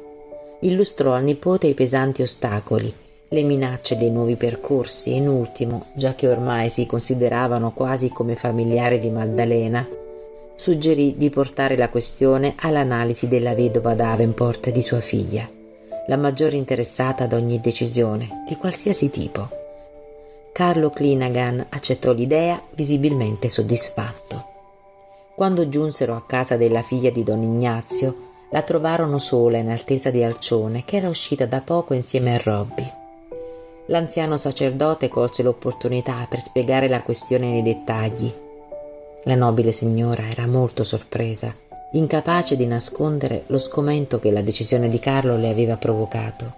Illustrò 0.61 1.13
al 1.13 1.25
nipote 1.25 1.67
i 1.67 1.75
pesanti 1.75 2.23
ostacoli, 2.23 2.93
le 3.29 3.43
minacce 3.43 3.97
dei 3.97 4.11
nuovi 4.11 4.37
percorsi 4.37 5.11
e 5.11 5.17
in 5.17 5.29
ultimo, 5.29 5.87
già 5.95 6.15
che 6.15 6.29
ormai 6.29 6.69
si 6.71 6.87
consideravano 6.87 7.73
quasi 7.73 8.09
come 8.09 8.37
familiari 8.37 8.99
di 8.99 9.11
Maddalena, 9.11 9.87
suggerì 10.55 11.15
di 11.17 11.31
portare 11.31 11.77
la 11.77 11.89
questione 11.89 12.55
all'analisi 12.57 13.29
della 13.29 13.55
vedova 13.55 13.95
Davenport 13.95 14.71
di 14.71 14.83
sua 14.83 15.01
figlia, 15.01 15.49
la 16.07 16.17
maggiore 16.17 16.57
interessata 16.57 17.25
ad 17.25 17.33
ogni 17.33 17.61
decisione, 17.61 18.45
di 18.49 18.57
qualsiasi 18.57 19.11
tipo. 19.11 19.49
Carlo 20.53 20.91
Clinagan 20.91 21.67
accettò 21.71 22.13
l'idea 22.13 22.63
visibilmente 22.75 23.51
soddisfatto. 23.51 24.53
Quando 25.35 25.69
giunsero 25.69 26.15
a 26.15 26.25
casa 26.27 26.57
della 26.57 26.83
figlia 26.83 27.11
di 27.11 27.23
don 27.23 27.43
Ignazio, 27.43 28.33
la 28.51 28.63
trovarono 28.63 29.19
sola 29.19 29.59
in 29.59 29.71
altezza 29.71 30.11
di 30.11 30.23
Alcione, 30.23 30.85
che 30.85 30.97
era 30.97 31.09
uscita 31.09 31.47
da 31.47 31.61
poco 31.61 31.95
insieme 31.95 32.35
a 32.35 32.41
Robby. 32.43 32.91
L'anziano 33.87 34.37
sacerdote 34.37 35.09
colse 35.09 35.43
l'opportunità 35.43 36.27
per 36.29 36.41
spiegare 36.41 36.89
la 36.89 37.03
questione 37.03 37.51
nei 37.51 37.63
dettagli 37.63 38.33
la 39.27 39.35
nobile 39.35 39.73
signora 39.73 40.29
era 40.29 40.47
molto 40.47 40.85
sorpresa, 40.85 41.55
incapace 41.93 42.57
di 42.57 42.67
nascondere 42.67 43.45
lo 43.47 43.59
scomento 43.59 44.19
che 44.19 44.31
la 44.31 44.43
decisione 44.43 44.91
di 44.91 44.99
Carlo 44.99 45.39
le 45.39 45.49
aveva 45.49 45.77
provocato. 45.77 46.53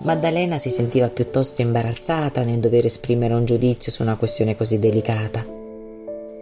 Maddalena 0.00 0.58
si 0.58 0.68
sentiva 0.68 1.08
piuttosto 1.08 1.62
imbarazzata 1.62 2.42
nel 2.42 2.58
dover 2.58 2.84
esprimere 2.84 3.32
un 3.32 3.46
giudizio 3.46 3.90
su 3.90 4.02
una 4.02 4.16
questione 4.16 4.54
così 4.54 4.78
delicata. 4.78 5.59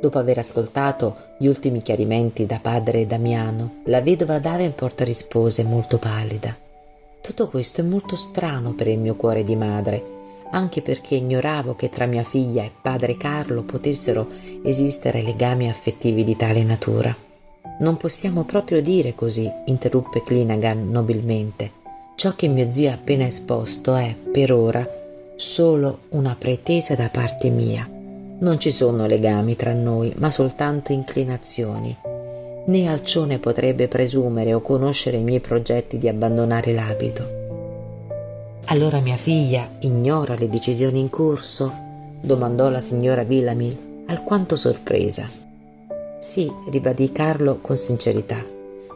Dopo 0.01 0.19
aver 0.19 0.39
ascoltato 0.39 1.17
gli 1.39 1.47
ultimi 1.47 1.83
chiarimenti 1.83 2.47
da 2.47 2.59
padre 2.61 3.07
Damiano, 3.07 3.83
la 3.85 4.01
vedova 4.01 4.39
Davenport 4.39 5.01
rispose 5.03 5.63
molto 5.65 5.99
pallida. 5.99 6.57
Tutto 7.21 7.49
questo 7.49 7.81
è 7.81 7.85
molto 7.85 8.17
strano 8.17 8.73
per 8.73 8.89
il 8.89 8.99
mio 8.99 9.17
cuore 9.17 9.43
di 9.43 9.57
madre 9.57 10.17
anche 10.51 10.83
perché 10.83 11.17
ignoravo 11.17 11.75
che 11.75 11.89
tra 11.89 12.07
mia 12.07 12.23
figlia 12.23 12.63
e 12.63 12.73
padre 12.81 13.17
Carlo 13.17 13.63
potessero 13.63 14.29
esistere 14.63 15.23
legami 15.23 15.69
affettivi 15.69 16.25
di 16.25 16.37
tale 16.37 16.63
natura. 16.63 17.15
Non 17.81 17.97
possiamo 17.97 18.45
proprio 18.45 18.83
dire 18.83 19.15
così, 19.15 19.51
interruppe 19.67 20.23
Clinagan 20.23 20.91
nobilmente. 20.91 21.73
Ciò 22.17 22.35
che 22.35 22.49
mio 22.49 22.71
zio 22.73 22.91
ha 22.91 22.95
appena 22.95 23.27
esposto 23.27 23.95
è, 23.95 24.15
per 24.15 24.53
ora, 24.53 24.89
solo 25.37 26.01
una 26.11 26.35
pretesa 26.37 26.97
da 26.97 27.09
parte 27.09 27.49
mia. 27.51 27.98
Non 28.41 28.61
ci 28.61 28.71
sono 28.71 29.07
legami 29.07 29.57
tra 29.57 29.73
noi, 29.73 30.15
ma 30.17 30.31
soltanto 30.31 30.93
inclinazioni. 30.93 31.97
Né 32.67 32.87
Alcione 32.87 33.39
potrebbe 33.39 33.89
presumere 33.89 34.55
o 34.55 34.61
conoscere 34.61 35.17
i 35.17 35.23
miei 35.23 35.41
progetti 35.41 35.99
di 35.99 36.09
abbandonare 36.09 36.73
l'abito. 36.73 37.37
Allora 38.67 39.01
mia 39.01 39.17
figlia 39.17 39.69
ignora 39.81 40.37
le 40.37 40.49
decisioni 40.49 41.01
in 41.01 41.11
corso? 41.11 41.73
domandò 42.21 42.69
la 42.69 42.81
signora 42.81 43.25
Villamil, 43.25 44.05
alquanto 44.07 44.55
sorpresa. 44.55 45.29
Sì, 46.21 46.49
ribadì 46.71 47.11
Carlo 47.11 47.59
con 47.61 47.77
sincerità. 47.77 48.45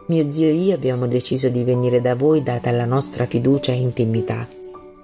Mio 0.07 0.31
zio 0.31 0.49
e 0.49 0.55
io 0.55 0.75
abbiamo 0.75 1.07
deciso 1.07 1.49
di 1.49 1.65
venire 1.65 2.01
da 2.01 2.15
voi 2.15 2.43
data 2.45 2.71
la 2.71 2.85
nostra 2.85 3.25
fiducia 3.25 3.73
e 3.73 3.77
intimità. 3.77 4.47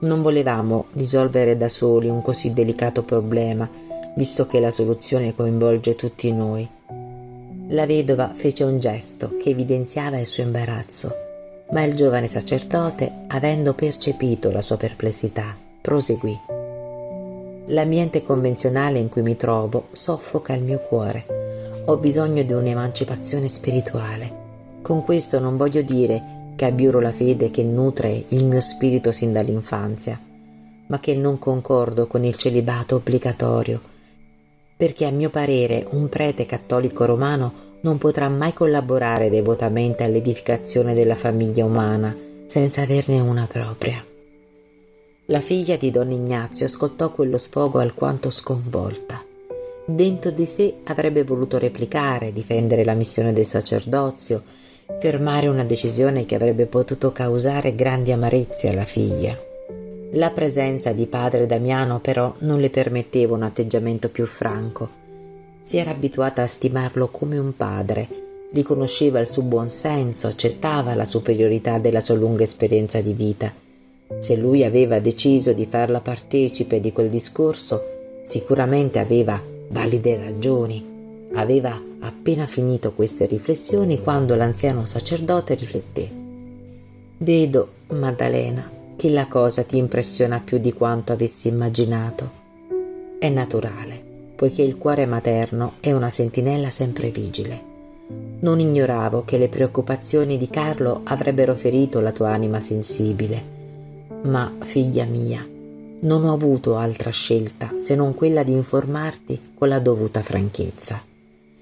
Non 0.00 0.22
volevamo 0.22 0.86
risolvere 0.92 1.56
da 1.56 1.68
soli 1.68 2.08
un 2.08 2.22
così 2.22 2.52
delicato 2.52 3.02
problema, 3.02 3.68
visto 4.14 4.46
che 4.46 4.60
la 4.60 4.70
soluzione 4.70 5.34
coinvolge 5.34 5.94
tutti 5.94 6.32
noi. 6.32 6.68
La 7.68 7.86
vedova 7.86 8.32
fece 8.34 8.64
un 8.64 8.78
gesto 8.78 9.36
che 9.36 9.50
evidenziava 9.50 10.18
il 10.18 10.26
suo 10.26 10.42
imbarazzo 10.42 11.26
ma 11.70 11.82
il 11.82 11.94
giovane 11.94 12.26
sacerdote, 12.26 13.24
avendo 13.26 13.74
percepito 13.74 14.50
la 14.50 14.62
sua 14.62 14.76
perplessità, 14.76 15.54
proseguì. 15.80 16.38
L'ambiente 17.66 18.22
convenzionale 18.22 18.98
in 18.98 19.10
cui 19.10 19.20
mi 19.20 19.36
trovo 19.36 19.88
soffoca 19.90 20.54
il 20.54 20.62
mio 20.62 20.78
cuore. 20.78 21.82
Ho 21.86 21.96
bisogno 21.98 22.42
di 22.42 22.52
un'emancipazione 22.52 23.48
spirituale. 23.48 24.46
Con 24.80 25.04
questo 25.04 25.38
non 25.38 25.56
voglio 25.58 25.82
dire 25.82 26.36
che 26.56 26.64
abbiuro 26.64 27.00
la 27.00 27.12
fede 27.12 27.50
che 27.50 27.62
nutre 27.62 28.24
il 28.28 28.44
mio 28.44 28.60
spirito 28.60 29.12
sin 29.12 29.32
dall'infanzia, 29.32 30.18
ma 30.86 31.00
che 31.00 31.14
non 31.14 31.38
concordo 31.38 32.06
con 32.06 32.24
il 32.24 32.36
celibato 32.36 32.96
obbligatorio, 32.96 33.80
perché 34.78 35.04
a 35.06 35.10
mio 35.10 35.28
parere 35.28 35.84
un 35.90 36.08
prete 36.08 36.46
cattolico 36.46 37.04
romano 37.04 37.66
non 37.80 37.98
potrà 37.98 38.28
mai 38.28 38.52
collaborare 38.52 39.28
devotamente 39.28 40.04
all'edificazione 40.04 40.94
della 40.94 41.16
famiglia 41.16 41.64
umana 41.64 42.16
senza 42.46 42.82
averne 42.82 43.18
una 43.18 43.48
propria. 43.50 44.04
La 45.26 45.40
figlia 45.40 45.76
di 45.76 45.90
don 45.90 46.12
Ignazio 46.12 46.66
ascoltò 46.66 47.10
quello 47.10 47.38
sfogo 47.38 47.80
alquanto 47.80 48.30
sconvolta. 48.30 49.20
Dentro 49.84 50.30
di 50.30 50.46
sé 50.46 50.74
avrebbe 50.84 51.24
voluto 51.24 51.58
replicare, 51.58 52.32
difendere 52.32 52.84
la 52.84 52.94
missione 52.94 53.32
del 53.32 53.46
sacerdozio, 53.46 54.44
fermare 55.00 55.48
una 55.48 55.64
decisione 55.64 56.24
che 56.24 56.36
avrebbe 56.36 56.66
potuto 56.66 57.10
causare 57.10 57.74
grandi 57.74 58.12
amarezze 58.12 58.68
alla 58.68 58.84
figlia. 58.84 59.47
La 60.12 60.30
presenza 60.30 60.92
di 60.92 61.06
padre 61.06 61.46
Damiano 61.46 62.00
però 62.00 62.34
non 62.40 62.60
le 62.60 62.70
permetteva 62.70 63.34
un 63.34 63.42
atteggiamento 63.42 64.08
più 64.08 64.26
franco 64.26 64.98
si 65.68 65.76
era 65.76 65.90
abituata 65.90 66.40
a 66.40 66.46
stimarlo 66.46 67.08
come 67.08 67.36
un 67.36 67.54
padre, 67.54 68.08
riconosceva 68.52 69.20
il 69.20 69.26
suo 69.26 69.42
buon 69.42 69.68
senso, 69.68 70.26
accettava 70.26 70.94
la 70.94 71.04
superiorità 71.04 71.76
della 71.76 72.00
sua 72.00 72.14
lunga 72.14 72.42
esperienza 72.42 73.02
di 73.02 73.12
vita. 73.12 73.52
Se 74.18 74.34
lui 74.34 74.64
aveva 74.64 74.98
deciso 74.98 75.52
di 75.52 75.66
farla 75.66 76.00
partecipe 76.00 76.80
di 76.80 76.90
quel 76.90 77.10
discorso, 77.10 77.82
sicuramente 78.24 78.98
aveva 78.98 79.38
valide 79.68 80.16
ragioni. 80.16 80.82
Aveva 81.34 81.78
appena 81.98 82.46
finito 82.46 82.92
queste 82.92 83.26
riflessioni 83.26 84.00
quando 84.00 84.34
l'anziano 84.36 84.86
sacerdote 84.86 85.52
rifletté. 85.52 86.08
Vedo, 87.18 87.68
Maddalena, 87.88 88.70
che 88.98 89.10
la 89.10 89.28
cosa 89.28 89.62
ti 89.62 89.76
impressiona 89.76 90.40
più 90.40 90.58
di 90.58 90.72
quanto 90.72 91.12
avessi 91.12 91.46
immaginato. 91.46 92.30
È 93.20 93.28
naturale, 93.28 94.02
poiché 94.34 94.62
il 94.62 94.76
cuore 94.76 95.06
materno 95.06 95.74
è 95.78 95.92
una 95.92 96.10
sentinella 96.10 96.68
sempre 96.68 97.10
vigile. 97.10 97.62
Non 98.40 98.58
ignoravo 98.58 99.22
che 99.22 99.38
le 99.38 99.46
preoccupazioni 99.46 100.36
di 100.36 100.50
Carlo 100.50 101.02
avrebbero 101.04 101.54
ferito 101.54 102.00
la 102.00 102.10
tua 102.10 102.30
anima 102.30 102.58
sensibile. 102.58 103.40
Ma, 104.22 104.52
figlia 104.62 105.04
mia, 105.04 105.46
non 106.00 106.24
ho 106.24 106.32
avuto 106.32 106.76
altra 106.76 107.10
scelta 107.10 107.74
se 107.78 107.94
non 107.94 108.14
quella 108.14 108.42
di 108.42 108.50
informarti 108.50 109.52
con 109.54 109.68
la 109.68 109.78
dovuta 109.78 110.22
franchezza. 110.22 111.00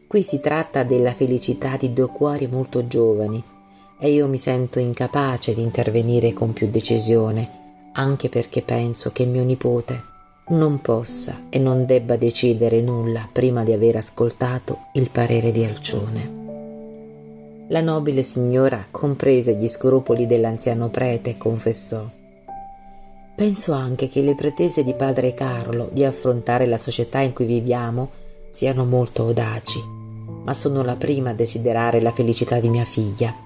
Qui 0.07 0.23
si 0.23 0.41
tratta 0.41 0.85
della 0.85 1.13
felicità 1.13 1.77
di 1.77 1.93
due 1.93 2.07
cuori 2.07 2.47
molto 2.47 2.87
giovani 2.87 3.45
e 3.99 4.11
io 4.11 4.29
mi 4.29 4.39
sento 4.39 4.79
incapace 4.79 5.55
di 5.55 5.63
intervenire 5.63 6.33
con 6.33 6.53
più 6.53 6.69
decisione, 6.69 7.91
anche 7.93 8.29
perché 8.29 8.63
penso 8.63 9.11
che 9.13 9.25
mio 9.25 9.43
nipote 9.43 10.15
non 10.49 10.81
possa 10.81 11.47
e 11.49 11.59
non 11.59 11.87
debba 11.87 12.17
decidere 12.17 12.81
nulla 12.81 13.29
prima 13.31 13.65
di 13.65 13.73
aver 13.73 13.97
ascoltato 13.97 14.87
il 14.93 15.11
parere 15.11 15.51
di 15.51 15.65
Alcione. 15.65 16.35
La 17.69 17.81
nobile 17.81 18.23
signora 18.23 18.87
comprese 18.91 19.57
gli 19.57 19.67
scrupoli 19.67 20.27
dell'anziano 20.27 20.89
prete 20.89 21.31
e 21.31 21.37
confessò 21.39 22.09
Penso 23.37 23.73
anche 23.73 24.09
che 24.09 24.23
le 24.23 24.35
pretese 24.35 24.83
di 24.83 24.95
padre 24.95 25.35
Carlo 25.35 25.91
di 25.93 26.05
affrontare 26.05 26.65
la 26.65 26.79
società 26.79 27.21
in 27.21 27.35
cui 27.35 27.45
viviamo 27.45 28.09
siano 28.49 28.87
molto 28.87 29.25
audaci, 29.25 29.79
ma 30.43 30.55
sono 30.55 30.83
la 30.83 30.97
prima 30.97 31.31
a 31.31 31.35
desiderare 31.35 32.01
la 32.01 32.13
felicità 32.13 32.59
di 32.61 32.71
mia 32.71 32.87
figlia. 32.87 33.46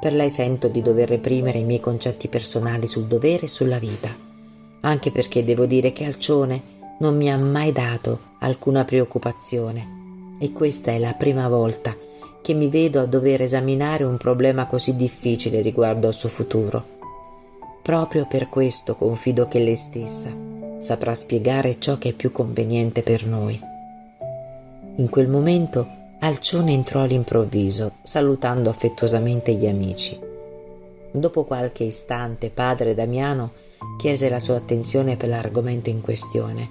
Per 0.00 0.14
lei 0.14 0.30
sento 0.30 0.68
di 0.68 0.80
dover 0.80 1.10
reprimere 1.10 1.58
i 1.58 1.64
miei 1.64 1.80
concetti 1.80 2.28
personali 2.28 2.86
sul 2.86 3.04
dovere 3.04 3.44
e 3.44 3.48
sulla 3.48 3.78
vita, 3.78 4.08
anche 4.80 5.10
perché 5.10 5.44
devo 5.44 5.66
dire 5.66 5.92
che 5.92 6.04
Alcione 6.04 6.62
non 7.00 7.16
mi 7.16 7.30
ha 7.30 7.36
mai 7.36 7.70
dato 7.70 8.28
alcuna 8.40 8.84
preoccupazione 8.84 10.36
e 10.40 10.52
questa 10.52 10.92
è 10.92 10.98
la 10.98 11.12
prima 11.12 11.48
volta 11.48 11.94
che 12.40 12.54
mi 12.54 12.68
vedo 12.68 13.00
a 13.00 13.06
dover 13.06 13.42
esaminare 13.42 14.04
un 14.04 14.16
problema 14.16 14.66
così 14.66 14.96
difficile 14.96 15.60
riguardo 15.60 16.06
al 16.06 16.14
suo 16.14 16.30
futuro. 16.30 16.98
Proprio 17.82 18.26
per 18.26 18.48
questo 18.48 18.94
confido 18.94 19.48
che 19.48 19.58
lei 19.58 19.76
stessa 19.76 20.30
saprà 20.78 21.14
spiegare 21.14 21.78
ciò 21.78 21.98
che 21.98 22.10
è 22.10 22.12
più 22.12 22.32
conveniente 22.32 23.02
per 23.02 23.26
noi. 23.26 23.60
In 24.96 25.08
quel 25.10 25.28
momento 25.28 25.86
Alcione 26.22 26.72
entrò 26.72 27.00
all'improvviso, 27.00 27.94
salutando 28.02 28.68
affettuosamente 28.68 29.54
gli 29.54 29.66
amici. 29.66 30.18
Dopo 31.12 31.44
qualche 31.44 31.84
istante 31.84 32.50
padre 32.50 32.94
Damiano 32.94 33.52
chiese 33.96 34.28
la 34.28 34.38
sua 34.38 34.56
attenzione 34.56 35.16
per 35.16 35.30
l'argomento 35.30 35.88
in 35.88 36.02
questione, 36.02 36.68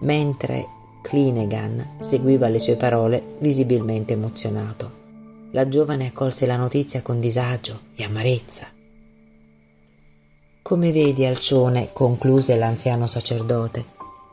mentre 0.00 0.66
Clinegan 1.00 1.90
seguiva 2.00 2.48
le 2.48 2.58
sue 2.58 2.74
parole 2.74 3.36
visibilmente 3.38 4.14
emozionato. 4.14 4.90
La 5.52 5.68
giovane 5.68 6.08
accolse 6.08 6.44
la 6.44 6.56
notizia 6.56 7.00
con 7.00 7.20
disagio 7.20 7.82
e 7.94 8.02
amarezza. 8.02 8.66
Come 10.60 10.90
vedi, 10.90 11.24
Alcione, 11.24 11.90
concluse 11.92 12.56
l'anziano 12.56 13.06
sacerdote, 13.06 13.84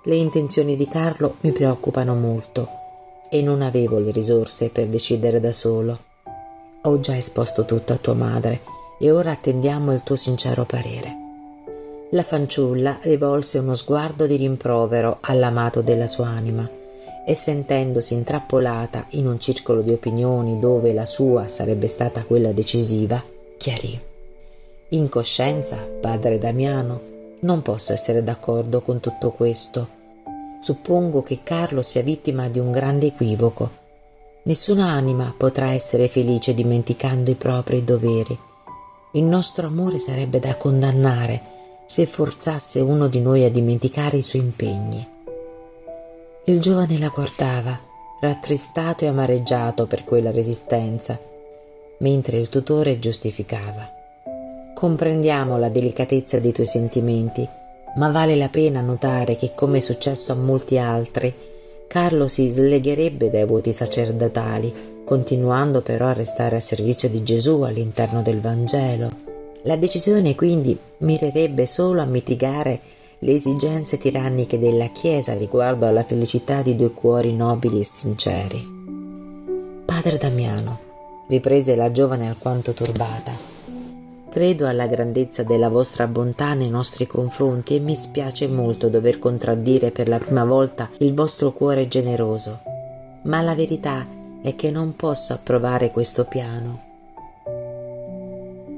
le 0.06 0.16
intenzioni 0.16 0.76
di 0.76 0.88
Carlo 0.88 1.36
mi 1.42 1.52
preoccupano 1.52 2.16
molto 2.16 2.84
e 3.36 3.42
non 3.42 3.62
avevo 3.62 4.00
le 4.00 4.12
risorse 4.12 4.70
per 4.70 4.88
decidere 4.88 5.42
da 5.42 5.52
solo. 5.52 6.00
Ho 6.84 7.00
già 7.02 7.18
esposto 7.18 7.66
tutto 7.66 7.92
a 7.92 7.98
tua 7.98 8.14
madre 8.14 8.62
e 8.98 9.12
ora 9.12 9.32
attendiamo 9.32 9.92
il 9.92 10.04
tuo 10.04 10.16
sincero 10.16 10.64
parere. 10.64 11.24
La 12.12 12.24
fanciulla 12.24 13.00
rivolse 13.02 13.58
uno 13.58 13.74
sguardo 13.74 14.26
di 14.26 14.38
rimprovero 14.38 15.18
all'amato 15.20 15.82
della 15.82 16.08
sua 16.08 16.28
anima 16.28 16.70
e 17.26 17.36
sentendosi 17.36 18.14
intrappolata 18.14 19.08
in 19.10 19.28
un 19.28 19.38
circolo 19.38 19.82
di 19.82 19.92
opinioni 19.92 20.58
dove 20.58 20.94
la 20.94 21.06
sua 21.06 21.50
sarebbe 21.50 21.88
stata 21.88 22.24
quella 22.24 22.54
decisiva, 22.54 23.22
chiarì. 23.58 24.00
In 24.90 25.10
coscienza, 25.10 25.78
padre 26.00 26.38
Damiano, 26.38 27.02
non 27.40 27.62
posso 27.62 27.92
essere 27.92 28.24
d'accordo 28.24 28.80
con 28.80 29.02
tutto 29.02 29.32
questo. 29.32 29.95
Suppongo 30.62 31.22
che 31.22 31.42
Carlo 31.44 31.82
sia 31.82 32.02
vittima 32.02 32.50
di 32.50 32.60
un 32.60 32.72
grande 32.72 33.08
equivoco. 33.08 33.84
Nessuna 34.44 34.88
anima 34.88 35.34
potrà 35.36 35.72
essere 35.72 36.08
felice 36.08 36.54
dimenticando 36.54 37.32
i 37.32 37.36
propri 37.36 37.84
doveri. 37.84 38.38
Il 39.14 39.24
nostro 39.24 39.68
amore 39.68 39.98
sarebbe 39.98 40.40
da 40.40 40.56
condannare 40.56 41.54
se 41.86 42.06
forzasse 42.06 42.80
uno 42.80 43.08
di 43.08 43.20
noi 43.22 43.44
a 43.44 43.50
dimenticare 43.50 44.18
i 44.18 44.24
suoi 44.24 44.42
impegni. 44.42 45.08
Il 46.46 46.60
giovane 46.60 46.98
la 47.00 47.10
guardava, 47.10 47.80
rattristato 48.20 49.04
e 49.04 49.08
amareggiato 49.08 49.86
per 49.88 50.04
quella 50.04 50.32
resistenza, 50.32 51.20
mentre 52.00 52.38
il 52.38 52.50
tutore 52.50 53.00
giustificava. 53.00 53.90
Comprendiamo 54.74 55.58
la 55.58 55.70
delicatezza 55.70 56.40
dei 56.40 56.52
tuoi 56.52 56.68
sentimenti, 56.68 57.48
ma 57.96 58.10
vale 58.10 58.36
la 58.36 58.50
pena 58.50 58.82
notare 58.82 59.36
che, 59.36 59.52
come 59.56 59.78
è 59.78 59.82
successo 59.82 60.32
a 60.32 60.36
molti 60.36 60.78
altri, 60.78 61.34
Carlo 61.88 62.28
si 62.28 62.50
slegherebbe 62.50 63.30
dai 63.30 63.46
voti 63.46 63.72
sacerdotali, 63.72 65.02
continuando 65.06 65.82
però 65.82 66.08
a 66.08 66.14
restare 66.14 66.58
a 66.58 66.60
servizio 66.60 67.08
di 67.10 67.24
Gesù 67.24 67.62
all'interno 67.62 68.22
del 68.22 68.42
Vangelo. 68.42 69.10
La 69.64 69.78
decisione 69.78 70.36
quindi 70.36 70.78
mirerebbe 70.98 71.66
solo 71.66 72.02
a 72.02 72.06
mitigare 72.06 72.80
le 73.20 73.34
esigenze 73.34 73.98
tiranniche 73.98 74.60
della 74.60 74.88
Chiesa 74.88 75.34
riguardo 75.34 75.88
alla 75.88 76.04
felicità 76.04 76.62
di 76.62 76.76
due 76.76 76.92
cuori 76.92 77.34
nobili 77.34 77.80
e 77.80 77.86
sinceri. 77.86 78.74
Padre 79.86 80.18
Damiano, 80.18 80.80
riprese 81.28 81.76
la 81.76 81.92
giovane 81.92 82.28
alquanto 82.28 82.74
turbata, 82.74 83.55
Credo 84.30 84.68
alla 84.68 84.88
grandezza 84.88 85.44
della 85.44 85.70
vostra 85.70 86.08
bontà 86.08 86.54
nei 86.54 86.70
nostri 86.70 87.08
confronti 87.08 87.76
e 87.76 87.80
mi 87.80 87.96
spiace 87.96 88.48
molto 88.48 88.90
dover 88.90 89.18
contraddire 89.18 89.92
per 89.92 90.10
la 90.10 90.18
prima 90.18 90.44
volta 90.44 90.90
il 90.98 91.14
vostro 91.14 91.54
cuore 91.54 91.88
generoso. 91.88 92.60
Ma 93.24 93.42
la 93.42 93.56
verità 93.56 94.06
è 94.42 94.56
che 94.56 94.72
non 94.72 94.96
posso 94.96 95.34
approvare 95.34 95.92
questo 95.92 96.26
piano. 96.26 96.82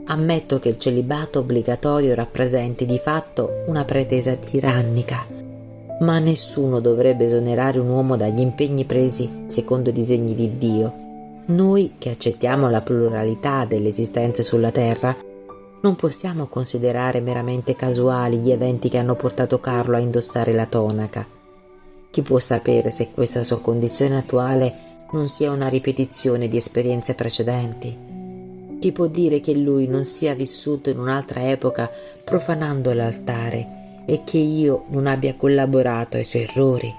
Ammetto 0.06 0.60
che 0.60 0.70
il 0.70 0.78
celibato 0.78 1.40
obbligatorio 1.40 2.14
rappresenti 2.16 2.86
di 2.86 2.98
fatto 2.98 3.64
una 3.66 3.84
pretesa 3.84 4.34
tirannica, 4.36 5.26
ma 6.00 6.20
nessuno 6.20 6.80
dovrebbe 6.80 7.26
esonerare 7.26 7.80
un 7.80 7.90
uomo 7.90 8.16
dagli 8.16 8.40
impegni 8.40 8.86
presi 8.86 9.46
secondo 9.48 9.90
i 9.90 9.94
disegni 9.94 10.36
di 10.36 10.58
Dio. 10.58 10.94
Noi 11.48 11.96
che 11.98 12.12
accettiamo 12.12 12.70
la 12.70 12.82
pluralità 12.82 13.66
delle 13.66 13.90
esistenze 13.90 14.44
sulla 14.44 14.72
terra 14.72 15.16
non 15.80 15.96
possiamo 15.96 16.48
considerare 16.48 17.22
meramente 17.22 17.76
casuali 17.76 18.38
gli 18.38 18.52
eventi 18.52 18.90
che 18.90 18.98
hanno 18.98 19.16
portato 19.16 19.60
Carlo 19.60 19.96
a 19.96 20.00
indossare 20.00 20.54
la 20.54 20.66
tonaca. 20.66 21.26
Chi 22.10 22.22
può 22.24 22.40
sapere 22.40 22.90
se 22.90 23.12
questa 23.14 23.44
sua 23.44 23.60
condizione 23.60 24.18
attuale 24.18 24.86
non 25.12 25.28
sia 25.28 25.52
una 25.52 25.68
ripetizione 25.68 26.48
di 26.48 26.58
esperienze 26.58 27.14
precedenti? 27.14 27.96
Chi 28.80 28.92
può 28.92 29.08
dire 29.08 29.40
che 29.40 29.54
lui 29.54 29.88
non 29.88 30.04
sia 30.04 30.34
vissuto 30.34 30.90
in 30.90 31.00
un'altra 31.00 31.50
epoca 31.50 31.90
profanando 32.24 32.94
l'altare 32.94 34.04
e 34.06 34.22
che 34.24 34.38
io 34.38 34.86
non 34.90 35.06
abbia 35.06 35.36
collaborato 35.36 36.18
ai 36.18 36.24
suoi 36.24 36.44
errori? 36.44 36.94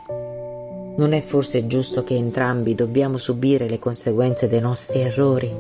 Non 0.97 1.13
è 1.13 1.21
forse 1.21 1.67
giusto 1.67 2.05
che 2.05 2.15
entrambi 2.15 2.75
dobbiamo 2.75 3.19
subire 3.19 3.69
le 3.69 3.79
conseguenze 3.79 4.49
dei 4.49 4.61
nostri 4.61 5.01
errori? 5.01 5.55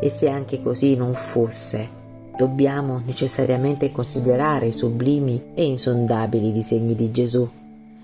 E 0.00 0.08
se 0.08 0.28
anche 0.28 0.60
così 0.60 0.96
non 0.96 1.14
fosse, 1.14 2.00
dobbiamo 2.36 3.02
necessariamente 3.04 3.92
considerare 3.92 4.66
i 4.66 4.72
sublimi 4.72 5.50
e 5.54 5.64
insondabili 5.64 6.52
disegni 6.52 6.94
di 6.94 7.10
Gesù. 7.10 7.48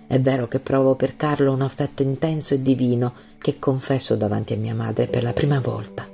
È 0.06 0.20
vero 0.20 0.48
che 0.48 0.58
provo 0.58 0.94
per 0.94 1.16
Carlo 1.16 1.52
un 1.52 1.62
affetto 1.62 2.02
intenso 2.02 2.54
e 2.54 2.62
divino 2.62 3.12
che 3.38 3.58
confesso 3.58 4.16
davanti 4.16 4.54
a 4.54 4.56
mia 4.56 4.74
madre 4.74 5.06
per 5.06 5.22
la 5.22 5.32
prima 5.32 5.60
volta. 5.60 6.06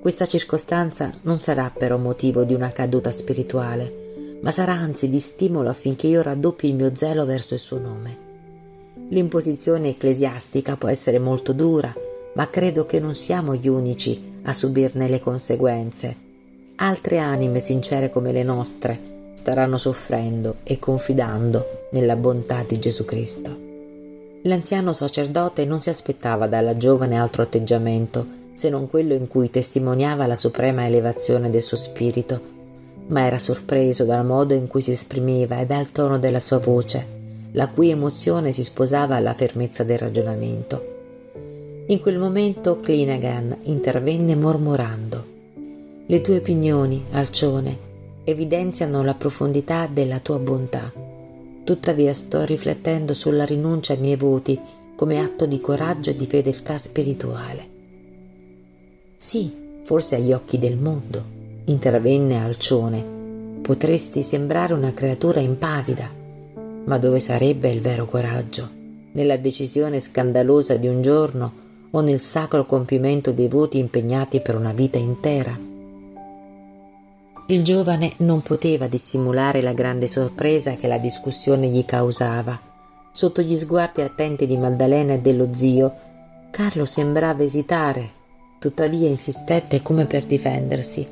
Questa 0.00 0.26
circostanza 0.26 1.10
non 1.22 1.38
sarà 1.38 1.72
però 1.76 1.96
motivo 1.96 2.44
di 2.44 2.54
una 2.54 2.68
caduta 2.68 3.10
spirituale, 3.10 4.38
ma 4.42 4.50
sarà 4.50 4.72
anzi 4.72 5.08
di 5.08 5.18
stimolo 5.18 5.70
affinché 5.70 6.06
io 6.06 6.22
raddoppi 6.22 6.66
il 6.66 6.74
mio 6.74 6.94
zelo 6.94 7.24
verso 7.24 7.54
il 7.54 7.60
suo 7.60 7.78
nome. 7.78 8.18
L'imposizione 9.08 9.90
ecclesiastica 9.90 10.76
può 10.76 10.88
essere 10.88 11.18
molto 11.18 11.52
dura, 11.52 11.94
ma 12.34 12.50
credo 12.50 12.84
che 12.84 13.00
non 13.00 13.14
siamo 13.14 13.54
gli 13.54 13.68
unici 13.68 14.40
a 14.42 14.52
subirne 14.52 15.08
le 15.08 15.20
conseguenze 15.20 16.23
altre 16.76 17.18
anime 17.18 17.60
sincere 17.60 18.10
come 18.10 18.32
le 18.32 18.42
nostre 18.42 19.12
staranno 19.34 19.78
soffrendo 19.78 20.56
e 20.64 20.78
confidando 20.78 21.86
nella 21.90 22.16
bontà 22.16 22.64
di 22.66 22.78
Gesù 22.78 23.04
Cristo. 23.04 23.56
L'anziano 24.42 24.92
sacerdote 24.92 25.64
non 25.64 25.78
si 25.78 25.88
aspettava 25.88 26.46
dalla 26.46 26.76
giovane 26.76 27.18
altro 27.18 27.42
atteggiamento 27.42 28.42
se 28.54 28.68
non 28.68 28.88
quello 28.88 29.14
in 29.14 29.26
cui 29.26 29.50
testimoniava 29.50 30.26
la 30.26 30.36
suprema 30.36 30.86
elevazione 30.86 31.50
del 31.50 31.62
suo 31.62 31.76
spirito, 31.76 32.40
ma 33.08 33.26
era 33.26 33.38
sorpreso 33.38 34.04
dal 34.04 34.24
modo 34.24 34.54
in 34.54 34.66
cui 34.66 34.80
si 34.80 34.92
esprimeva 34.92 35.58
e 35.58 35.66
dal 35.66 35.90
tono 35.90 36.18
della 36.18 36.40
sua 36.40 36.58
voce, 36.58 37.06
la 37.52 37.68
cui 37.68 37.90
emozione 37.90 38.52
si 38.52 38.62
sposava 38.62 39.16
alla 39.16 39.34
fermezza 39.34 39.82
del 39.82 39.98
ragionamento. 39.98 40.92
In 41.86 42.00
quel 42.00 42.18
momento 42.18 42.80
Clinagan 42.80 43.58
intervenne 43.64 44.34
mormorando. 44.34 45.33
Le 46.06 46.20
tue 46.20 46.36
opinioni, 46.36 47.02
Alcione, 47.12 47.78
evidenziano 48.24 49.02
la 49.02 49.14
profondità 49.14 49.88
della 49.90 50.18
tua 50.18 50.38
bontà. 50.38 50.92
Tuttavia 51.64 52.12
sto 52.12 52.44
riflettendo 52.44 53.14
sulla 53.14 53.46
rinuncia 53.46 53.94
ai 53.94 54.00
miei 54.00 54.16
voti 54.16 54.60
come 54.94 55.18
atto 55.18 55.46
di 55.46 55.62
coraggio 55.62 56.10
e 56.10 56.16
di 56.16 56.26
fedeltà 56.26 56.76
spirituale. 56.76 57.68
Sì, 59.16 59.50
forse 59.82 60.16
agli 60.16 60.34
occhi 60.34 60.58
del 60.58 60.76
mondo, 60.76 61.24
intervenne 61.64 62.36
Alcione. 62.36 63.02
Potresti 63.62 64.22
sembrare 64.22 64.74
una 64.74 64.92
creatura 64.92 65.40
impavida, 65.40 66.10
ma 66.84 66.98
dove 66.98 67.18
sarebbe 67.18 67.70
il 67.70 67.80
vero 67.80 68.04
coraggio? 68.04 68.68
Nella 69.12 69.38
decisione 69.38 70.00
scandalosa 70.00 70.76
di 70.76 70.86
un 70.86 71.00
giorno 71.00 71.52
o 71.92 72.02
nel 72.02 72.20
sacro 72.20 72.66
compimento 72.66 73.32
dei 73.32 73.48
voti 73.48 73.78
impegnati 73.78 74.40
per 74.40 74.54
una 74.54 74.74
vita 74.74 74.98
intera? 74.98 75.72
Il 77.46 77.62
giovane 77.62 78.14
non 78.18 78.40
poteva 78.40 78.86
dissimulare 78.86 79.60
la 79.60 79.74
grande 79.74 80.08
sorpresa 80.08 80.76
che 80.76 80.86
la 80.86 80.96
discussione 80.96 81.68
gli 81.68 81.84
causava. 81.84 82.58
Sotto 83.12 83.42
gli 83.42 83.54
sguardi 83.54 84.00
attenti 84.00 84.46
di 84.46 84.56
Maddalena 84.56 85.12
e 85.12 85.18
dello 85.18 85.54
zio, 85.54 85.92
Carlo 86.50 86.86
sembrava 86.86 87.42
esitare, 87.42 88.08
tuttavia 88.58 89.08
insistette 89.08 89.82
come 89.82 90.06
per 90.06 90.24
difendersi. 90.24 91.06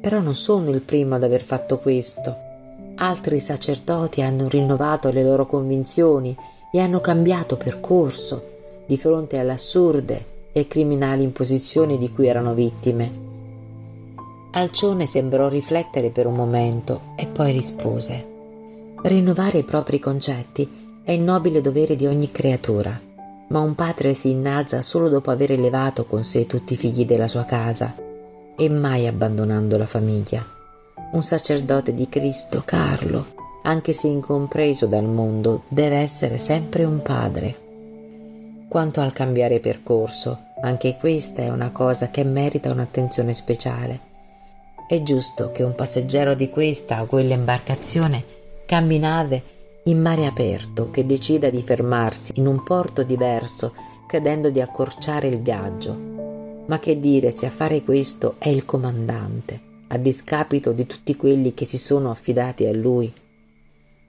Però 0.00 0.18
non 0.18 0.34
sono 0.34 0.70
il 0.70 0.80
primo 0.80 1.14
ad 1.14 1.22
aver 1.22 1.42
fatto 1.42 1.78
questo. 1.78 2.34
Altri 2.96 3.38
sacerdoti 3.38 4.22
hanno 4.22 4.48
rinnovato 4.48 5.12
le 5.12 5.22
loro 5.22 5.46
convinzioni 5.46 6.36
e 6.72 6.80
hanno 6.80 7.00
cambiato 7.00 7.56
percorso 7.56 8.82
di 8.84 8.96
fronte 8.96 9.38
alle 9.38 9.52
assurde 9.52 10.24
e 10.50 10.66
criminali 10.66 11.22
imposizioni 11.22 11.98
di 11.98 12.10
cui 12.10 12.26
erano 12.26 12.52
vittime. 12.52 13.25
Alcione 14.56 15.06
sembrò 15.06 15.48
riflettere 15.48 16.10
per 16.10 16.26
un 16.26 16.34
momento 16.34 17.12
e 17.16 17.26
poi 17.26 17.52
rispose 17.52 18.34
Rinnovare 19.02 19.58
i 19.58 19.64
propri 19.64 19.98
concetti 19.98 21.00
è 21.04 21.12
il 21.12 21.20
nobile 21.20 21.60
dovere 21.60 21.94
di 21.94 22.06
ogni 22.06 22.30
creatura, 22.32 22.98
ma 23.48 23.60
un 23.60 23.74
padre 23.74 24.14
si 24.14 24.30
innalza 24.30 24.82
solo 24.82 25.08
dopo 25.08 25.30
aver 25.30 25.52
elevato 25.52 26.06
con 26.06 26.24
sé 26.24 26.46
tutti 26.46 26.72
i 26.72 26.76
figli 26.76 27.04
della 27.04 27.28
sua 27.28 27.44
casa 27.44 27.94
e 28.56 28.68
mai 28.70 29.06
abbandonando 29.06 29.76
la 29.76 29.86
famiglia 29.86 30.54
un 31.12 31.22
sacerdote 31.22 31.94
di 31.94 32.08
Cristo, 32.08 32.62
Carlo, 32.64 33.34
anche 33.62 33.92
se 33.92 34.08
incompreso 34.08 34.86
dal 34.86 35.04
mondo, 35.04 35.62
deve 35.68 35.96
essere 35.96 36.36
sempre 36.36 36.84
un 36.84 37.00
padre. 37.00 37.64
Quanto 38.68 39.00
al 39.00 39.12
cambiare 39.12 39.60
percorso, 39.60 40.38
anche 40.60 40.96
questa 40.98 41.42
è 41.42 41.48
una 41.48 41.70
cosa 41.70 42.08
che 42.08 42.24
merita 42.24 42.70
un'attenzione 42.70 43.32
speciale. 43.32 44.05
È 44.88 45.02
giusto 45.02 45.52
che 45.52 45.62
un 45.62 45.74
passeggero 45.74 46.34
di 46.34 46.48
questa 46.48 47.02
o 47.02 47.06
quella 47.06 47.34
imbarcazione 47.34 48.24
cambi 48.66 48.98
nave 48.98 49.54
in 49.84 50.00
mare 50.00 50.26
aperto 50.26 50.90
che 50.90 51.06
decida 51.06 51.50
di 51.50 51.62
fermarsi 51.62 52.32
in 52.36 52.46
un 52.46 52.62
porto 52.62 53.02
diverso 53.02 53.74
credendo 54.06 54.50
di 54.50 54.60
accorciare 54.60 55.28
il 55.28 55.40
viaggio. 55.40 56.64
Ma 56.66 56.78
che 56.78 56.98
dire 56.98 57.30
se 57.30 57.46
a 57.46 57.50
fare 57.50 57.82
questo 57.82 58.36
è 58.38 58.48
il 58.48 58.64
comandante? 58.64 59.66
a 59.88 59.98
discapito 59.98 60.72
di 60.72 60.86
tutti 60.86 61.16
quelli 61.16 61.54
che 61.54 61.64
si 61.64 61.78
sono 61.78 62.10
affidati 62.10 62.66
a 62.66 62.72
lui. 62.72 63.12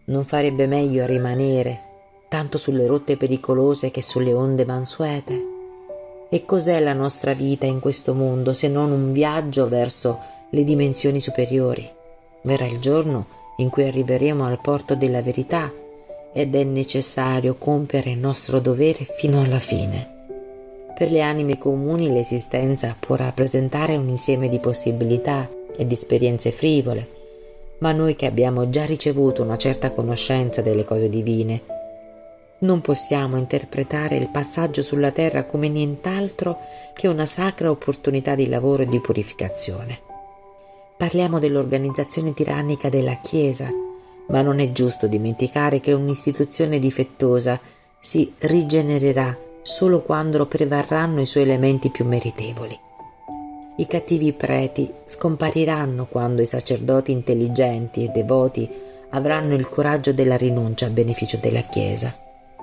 Non 0.06 0.26
farebbe 0.26 0.66
meglio 0.66 1.06
rimanere 1.06 1.82
tanto 2.30 2.58
sulle 2.58 2.88
rotte 2.88 3.16
pericolose 3.16 3.92
che 3.92 4.02
sulle 4.02 4.34
onde 4.34 4.66
mansuete? 4.66 5.46
E 6.30 6.46
cos'è 6.46 6.80
la 6.80 6.94
nostra 6.94 7.34
vita 7.34 7.66
in 7.66 7.80
questo 7.80 8.14
mondo 8.14 8.54
se 8.54 8.68
non 8.68 8.92
un 8.92 9.12
viaggio 9.12 9.68
verso 9.68 10.20
le 10.50 10.64
dimensioni 10.64 11.20
superiori? 11.20 11.90
Verrà 12.42 12.66
il 12.66 12.80
giorno 12.80 13.26
in 13.58 13.70
cui 13.70 13.84
arriveremo 13.84 14.46
al 14.46 14.62
porto 14.62 14.96
della 14.96 15.22
verità 15.22 15.72
ed 16.34 16.56
è 16.56 16.64
necessario 16.64 17.56
compiere 17.56 18.12
il 18.12 18.18
nostro 18.18 18.60
dovere 18.60 19.06
fino 19.18 19.42
alla 19.42 19.60
fine. 19.60 20.16
Per 20.96 21.12
le 21.12 21.22
anime 21.22 21.58
comuni 21.58 22.12
l'esistenza 22.12 22.96
può 22.98 23.16
rappresentare 23.16 23.98
un 23.98 24.08
insieme 24.08 24.50
di 24.50 24.60
possibilità 24.60 25.50
e 25.76 25.86
di 25.86 25.94
esperienze 25.94 26.52
frivole, 26.52 27.16
ma 27.80 27.92
noi 27.92 28.16
che 28.16 28.26
abbiamo 28.26 28.70
già 28.70 28.86
ricevuto 28.86 29.44
una 29.44 29.58
certa 29.58 29.92
conoscenza 29.92 30.62
delle 30.62 30.84
cose 30.84 31.10
divine, 31.10 31.62
non 32.60 32.82
possiamo 32.82 33.38
interpretare 33.38 34.18
il 34.18 34.30
passaggio 34.30 34.82
sulla 34.82 35.12
terra 35.12 35.44
come 35.44 35.70
nient'altro 35.70 36.58
che 36.94 37.08
una 37.08 37.28
sacra 37.28 37.70
opportunità 37.70 38.34
di 38.34 38.48
lavoro 38.48 38.82
e 38.82 38.88
di 38.88 39.00
purificazione. 39.00 40.07
Parliamo 40.98 41.38
dell'organizzazione 41.38 42.34
tirannica 42.34 42.90
della 42.90 43.20
Chiesa, 43.22 43.70
ma 44.30 44.42
non 44.42 44.60
è 44.60 44.72
giusto 44.72 45.06
dimenticare 45.06 45.80
che 45.80 45.94
un'istituzione 45.94 46.80
difettosa 46.80 47.60
si 48.00 48.34
rigenererà 48.40 49.38
solo 49.62 50.02
quando 50.02 50.48
prevarranno 50.48 51.22
i 51.22 51.28
suoi 51.28 51.44
elementi 51.44 51.92
più 51.92 52.04
meritevoli. 52.04 52.76
I 53.78 53.86
cattivi 53.86 54.34
preti 54.34 54.92
scompariranno 55.06 56.08
quando 56.08 56.42
i 56.42 56.48
sacerdoti 56.48 57.12
intelligenti 57.12 58.04
e 58.04 58.10
devoti 58.10 58.68
avranno 59.12 59.54
il 59.54 59.70
coraggio 59.70 60.14
della 60.14 60.36
rinuncia 60.36 60.88
a 60.88 60.90
beneficio 60.90 61.38
della 61.40 61.62
Chiesa, 61.62 62.12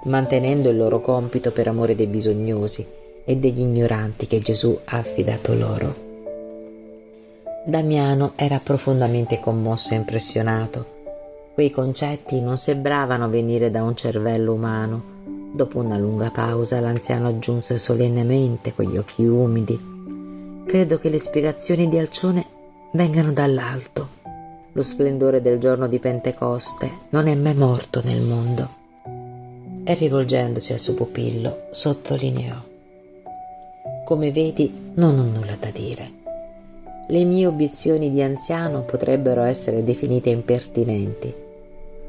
mantenendo 0.06 0.70
il 0.70 0.76
loro 0.76 1.00
compito 1.00 1.52
per 1.52 1.68
amore 1.68 1.94
dei 1.94 2.08
bisognosi 2.08 2.84
e 3.24 3.36
degli 3.36 3.60
ignoranti 3.60 4.26
che 4.26 4.40
Gesù 4.40 4.76
ha 4.86 4.96
affidato 4.96 5.54
loro. 5.54 6.03
Damiano 7.66 8.32
era 8.36 8.60
profondamente 8.62 9.40
commosso 9.40 9.94
e 9.94 9.96
impressionato. 9.96 10.92
Quei 11.54 11.70
concetti 11.70 12.40
non 12.40 12.58
sembravano 12.58 13.28
venire 13.30 13.70
da 13.70 13.82
un 13.82 13.96
cervello 13.96 14.52
umano. 14.52 15.02
Dopo 15.54 15.78
una 15.78 15.96
lunga 15.96 16.30
pausa 16.30 16.80
l'anziano 16.80 17.28
aggiunse 17.28 17.78
solennemente, 17.78 18.74
con 18.74 18.84
gli 18.84 18.98
occhi 18.98 19.24
umidi, 19.24 19.92
Credo 20.66 20.98
che 20.98 21.08
le 21.08 21.18
spiegazioni 21.18 21.88
di 21.88 21.98
Alcione 21.98 22.46
vengano 22.92 23.32
dall'alto. 23.32 24.08
Lo 24.72 24.82
splendore 24.82 25.40
del 25.40 25.58
giorno 25.58 25.86
di 25.86 25.98
Pentecoste 25.98 26.90
non 27.10 27.28
è 27.28 27.34
mai 27.34 27.54
morto 27.54 28.02
nel 28.02 28.20
mondo. 28.20 28.68
E 29.84 29.94
rivolgendosi 29.94 30.72
al 30.72 30.78
suo 30.78 30.94
pupillo, 30.94 31.68
sottolineò. 31.70 32.56
Come 34.04 34.32
vedi, 34.32 34.92
non 34.94 35.18
ho 35.18 35.22
nulla 35.22 35.56
da 35.58 35.70
dire. 35.70 36.23
Le 37.06 37.24
mie 37.24 37.46
obiezioni 37.46 38.10
di 38.10 38.22
anziano 38.22 38.80
potrebbero 38.82 39.42
essere 39.42 39.84
definite 39.84 40.30
impertinenti, 40.30 41.32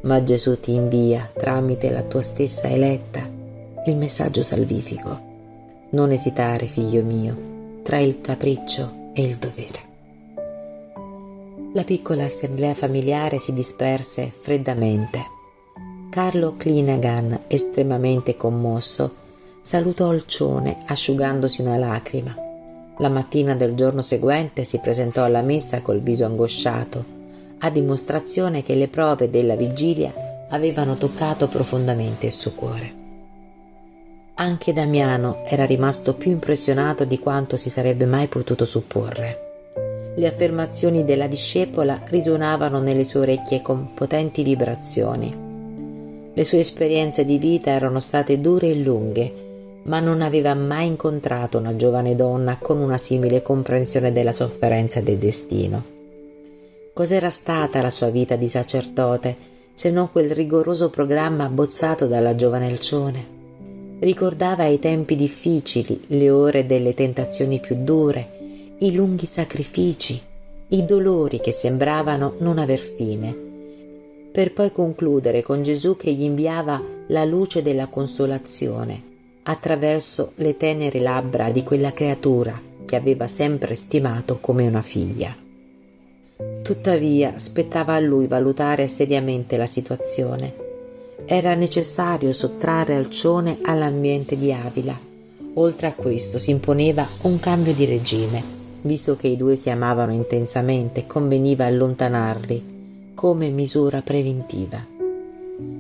ma 0.02 0.24
Gesù 0.24 0.60
ti 0.60 0.74
invia, 0.74 1.30
tramite 1.34 1.90
la 1.90 2.02
tua 2.02 2.22
stessa 2.22 2.70
eletta, 2.70 3.28
il 3.86 3.98
messaggio 3.98 4.42
salvifico. 4.42 5.34
Non 5.90 6.12
esitare, 6.12 6.66
figlio 6.68 7.04
mio, 7.04 7.38
tra 7.84 8.00
il 8.00 8.22
capriccio 8.22 9.12
e 9.14 9.24
il 9.24 9.36
dovere. 9.36 9.80
La 11.74 11.84
piccola 11.84 12.24
assemblea 12.24 12.74
familiare 12.74 13.38
si 13.38 13.52
disperse 13.52 14.32
freddamente. 14.40 15.34
Carlo 16.10 16.56
Clinagan, 16.56 17.42
estremamente 17.48 18.38
commosso, 18.38 19.14
salutò 19.60 20.08
Olcione 20.08 20.84
asciugandosi 20.86 21.62
una 21.62 21.76
lacrima. 21.76 22.45
La 23.00 23.10
mattina 23.10 23.56
del 23.56 23.74
giorno 23.74 24.02
seguente 24.02 24.64
si 24.64 24.80
presentò 24.80 25.26
alla 25.26 25.42
messa 25.42 25.82
col 25.82 26.00
viso 26.00 26.26
angosciato, 26.26 27.04
a 27.60 27.70
dimostrazione 27.70 28.64
che 28.64 28.76
le 28.76 28.88
prove 28.88 29.30
della 29.30 29.56
vigilia 29.56 30.14
avevano 30.50 30.96
toccato 30.96 31.48
profondamente 31.48 32.28
il 32.28 32.32
suo 32.32 32.52
cuore. 32.52 33.04
Anche 34.36 34.72
Damiano 34.72 35.44
era 35.46 35.66
rimasto 35.66 36.14
più 36.14 36.32
impressionato 36.32 37.04
di 37.04 37.20
quanto 37.20 37.58
si 37.58 37.70
sarebbe 37.70 38.06
mai 38.06 38.28
potuto 38.28 38.64
supporre. 38.64 39.42
Le 40.16 40.28
affermazioni 40.28 41.04
della 41.04 41.28
discepola 41.28 42.02
risuonavano 42.06 42.80
nelle 42.80 43.04
sue 43.04 43.22
orecchie 43.22 43.62
con 43.62 43.94
potenti 43.94 44.44
vibrazioni. 44.44 46.32
Le 46.34 46.44
sue 46.46 46.60
esperienze 46.60 47.26
di 47.26 47.38
vita 47.38 47.72
erano 47.72 48.00
state 48.00 48.40
dure 48.40 48.70
e 48.70 48.76
lunghe, 48.76 49.45
ma 49.86 50.00
non 50.00 50.22
aveva 50.22 50.54
mai 50.54 50.88
incontrato 50.88 51.58
una 51.58 51.76
giovane 51.76 52.16
donna 52.16 52.58
con 52.60 52.80
una 52.80 52.98
simile 52.98 53.42
comprensione 53.42 54.12
della 54.12 54.32
sofferenza 54.32 55.00
e 55.00 55.04
del 55.04 55.18
destino. 55.18 55.84
Cos'era 56.94 57.30
stata 57.30 57.82
la 57.82 57.90
sua 57.90 58.10
vita 58.10 58.36
di 58.36 58.48
sacerdote 58.48 59.54
se 59.74 59.92
non 59.92 60.12
quel 60.12 60.32
rigoroso 60.32 60.90
programma 60.90 61.44
abbozzato 61.44 62.08
dalla 62.08 62.36
giovane 62.36 62.68
Alcione? 62.68 63.34
Ricordava 64.00 64.66
i 64.66 64.80
tempi 64.80 65.16
difficili, 65.16 66.06
le 66.08 66.30
ore 66.30 66.66
delle 66.66 66.94
tentazioni 66.94 67.60
più 67.60 67.76
dure, 67.84 68.76
i 68.80 68.94
lunghi 68.94 69.26
sacrifici, 69.26 70.20
i 70.70 70.86
dolori 70.86 71.40
che 71.40 71.52
sembravano 71.52 72.36
non 72.40 72.58
aver 72.58 72.80
fine. 72.80 73.44
per 74.32 74.52
poi 74.52 74.70
concludere 74.72 75.42
con 75.42 75.64
Gesù 75.64 75.96
che 75.96 76.12
gli 76.12 76.24
inviava 76.24 76.82
la 77.08 77.24
luce 77.24 77.62
della 77.62 77.88
consolazione 77.88 79.14
attraverso 79.48 80.32
le 80.36 80.58
tenere 80.58 81.00
labbra 81.00 81.50
di 81.50 81.64
quella 81.64 81.94
creatura 81.94 82.60
che 82.86 82.96
aveva 82.96 83.28
sempre 83.28 83.76
stimato 83.76 84.38
come 84.40 84.66
una 84.68 84.82
figlia. 84.82 85.36
Tuttavia 86.62 87.38
spettava 87.38 87.94
a 87.94 88.00
lui 88.00 88.28
valutare 88.28 88.88
seriamente 88.88 89.56
la 89.58 89.68
situazione. 89.68 90.54
Era 91.26 91.54
necessario 91.56 92.34
sottrarre 92.34 92.96
Alcione 92.96 93.60
all'ambiente 93.62 94.38
di 94.38 94.52
Avila. 94.52 94.98
Oltre 95.56 95.88
a 95.88 95.94
questo 95.94 96.38
si 96.38 96.52
imponeva 96.52 97.08
un 97.22 97.40
cambio 97.40 97.74
di 97.74 97.86
regime, 97.86 98.44
visto 98.82 99.16
che 99.16 99.28
i 99.28 99.38
due 99.38 99.56
si 99.56 99.70
amavano 99.70 100.12
intensamente 100.12 101.06
conveniva 101.08 101.66
allontanarli 101.66 103.14
come 103.14 103.50
misura 103.50 104.02
preventiva. 104.02 104.84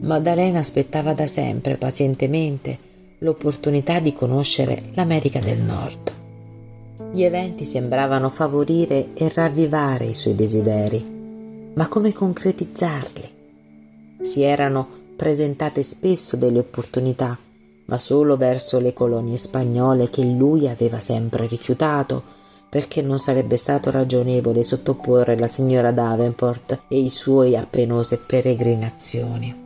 Maddalena 0.01 0.59
aspettava 0.59 1.13
da 1.13 1.27
sempre 1.27 1.75
pazientemente 1.75 2.93
l'opportunità 3.19 3.99
di 3.99 4.13
conoscere 4.13 4.91
l'America 4.93 5.39
del 5.39 5.61
Nord. 5.61 6.13
Gli 7.11 7.23
eventi 7.23 7.65
sembravano 7.65 8.29
favorire 8.29 9.09
e 9.13 9.31
ravvivare 9.33 10.05
i 10.05 10.13
suoi 10.13 10.35
desideri, 10.35 11.71
ma 11.73 11.87
come 11.87 12.13
concretizzarli? 12.13 13.33
Si 14.21 14.41
erano 14.41 14.87
presentate 15.15 15.81
spesso 15.83 16.35
delle 16.35 16.59
opportunità, 16.59 17.37
ma 17.85 17.97
solo 17.97 18.35
verso 18.35 18.79
le 18.79 18.93
colonie 18.93 19.37
spagnole 19.37 20.09
che 20.09 20.23
lui 20.23 20.67
aveva 20.67 20.99
sempre 20.99 21.47
rifiutato, 21.47 22.23
perché 22.69 23.01
non 23.01 23.19
sarebbe 23.19 23.55
stato 23.55 23.91
ragionevole 23.91 24.63
sottoporre 24.63 25.37
la 25.37 25.47
signora 25.47 25.91
Davenport 25.91 26.81
e 26.89 26.99
i 26.99 27.09
suoi 27.09 27.55
a 27.55 27.65
penose 27.69 28.17
peregrinazioni. 28.17 29.64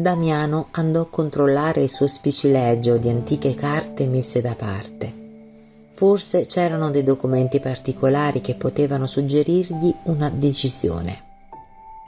Damiano 0.00 0.68
andò 0.72 1.00
a 1.00 1.06
controllare 1.06 1.82
il 1.82 1.90
suo 1.90 2.06
spicileggio 2.06 2.98
di 2.98 3.08
antiche 3.08 3.56
carte 3.56 4.06
messe 4.06 4.40
da 4.40 4.54
parte. 4.54 5.12
Forse 5.90 6.46
c'erano 6.46 6.90
dei 6.90 7.02
documenti 7.02 7.58
particolari 7.58 8.40
che 8.40 8.54
potevano 8.54 9.06
suggerirgli 9.06 9.92
una 10.04 10.30
decisione. 10.32 11.24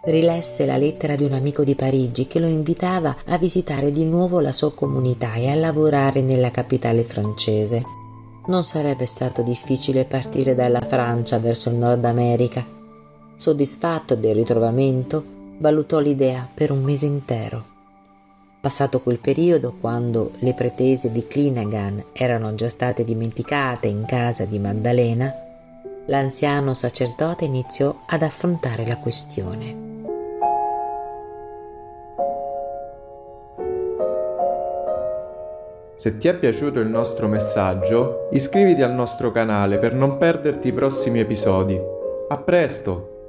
Rilesse 0.05 0.67
la 0.67 0.77
lettera 0.77 1.17
di 1.17 1.25
un 1.25 1.33
amico 1.33 1.65
di 1.65 1.75
Parigi 1.75 2.29
che 2.29 2.39
lo 2.39 2.47
invitava 2.47 3.17
a 3.27 3.37
visitare 3.39 3.91
di 3.91 4.05
nuovo 4.05 4.39
la 4.39 4.53
sua 4.53 4.73
comunità 4.73 5.35
e 5.35 5.49
a 5.49 5.57
lavorare 5.57 6.21
nella 6.23 6.53
capitale 6.53 7.03
francese. 7.03 7.83
Non 8.47 8.63
sarebbe 8.63 9.07
stato 9.07 9.43
difficile 9.43 10.05
partire 10.05 10.55
dalla 10.55 10.81
Francia 10.81 11.41
verso 11.41 11.71
il 11.71 11.75
Nord 11.75 12.05
America. 12.05 12.65
Soddisfatto 13.35 14.15
del 14.15 14.37
ritrovamento, 14.37 15.25
valutò 15.59 15.99
l'idea 15.99 16.49
per 16.53 16.71
un 16.71 16.85
mese 16.85 17.07
intero. 17.07 17.70
Passato 18.61 19.01
quel 19.01 19.19
periodo, 19.19 19.75
quando 19.81 20.33
le 20.41 20.53
pretese 20.53 21.11
di 21.11 21.27
Clinagan 21.27 22.05
erano 22.13 22.55
già 22.55 22.69
state 22.69 23.05
dimenticate 23.05 23.87
in 23.87 24.05
casa 24.07 24.45
di 24.45 24.59
Maddalena, 24.59 25.35
l'anziano 26.05 26.75
sacerdote 26.75 27.47
iniziò 27.47 28.03
ad 28.05 28.21
affrontare 28.21 28.87
la 28.87 28.99
questione. 28.99 29.89
Se 35.95 36.19
ti 36.19 36.29
è 36.29 36.35
piaciuto 36.35 36.81
il 36.81 36.89
nostro 36.89 37.29
messaggio, 37.29 38.29
iscriviti 38.33 38.83
al 38.83 38.93
nostro 38.93 39.33
canale 39.33 39.79
per 39.79 39.95
non 39.95 40.19
perderti 40.19 40.69
i 40.69 40.73
prossimi 40.75 41.21
episodi. 41.21 41.81
A 42.29 42.37
presto! 42.37 43.20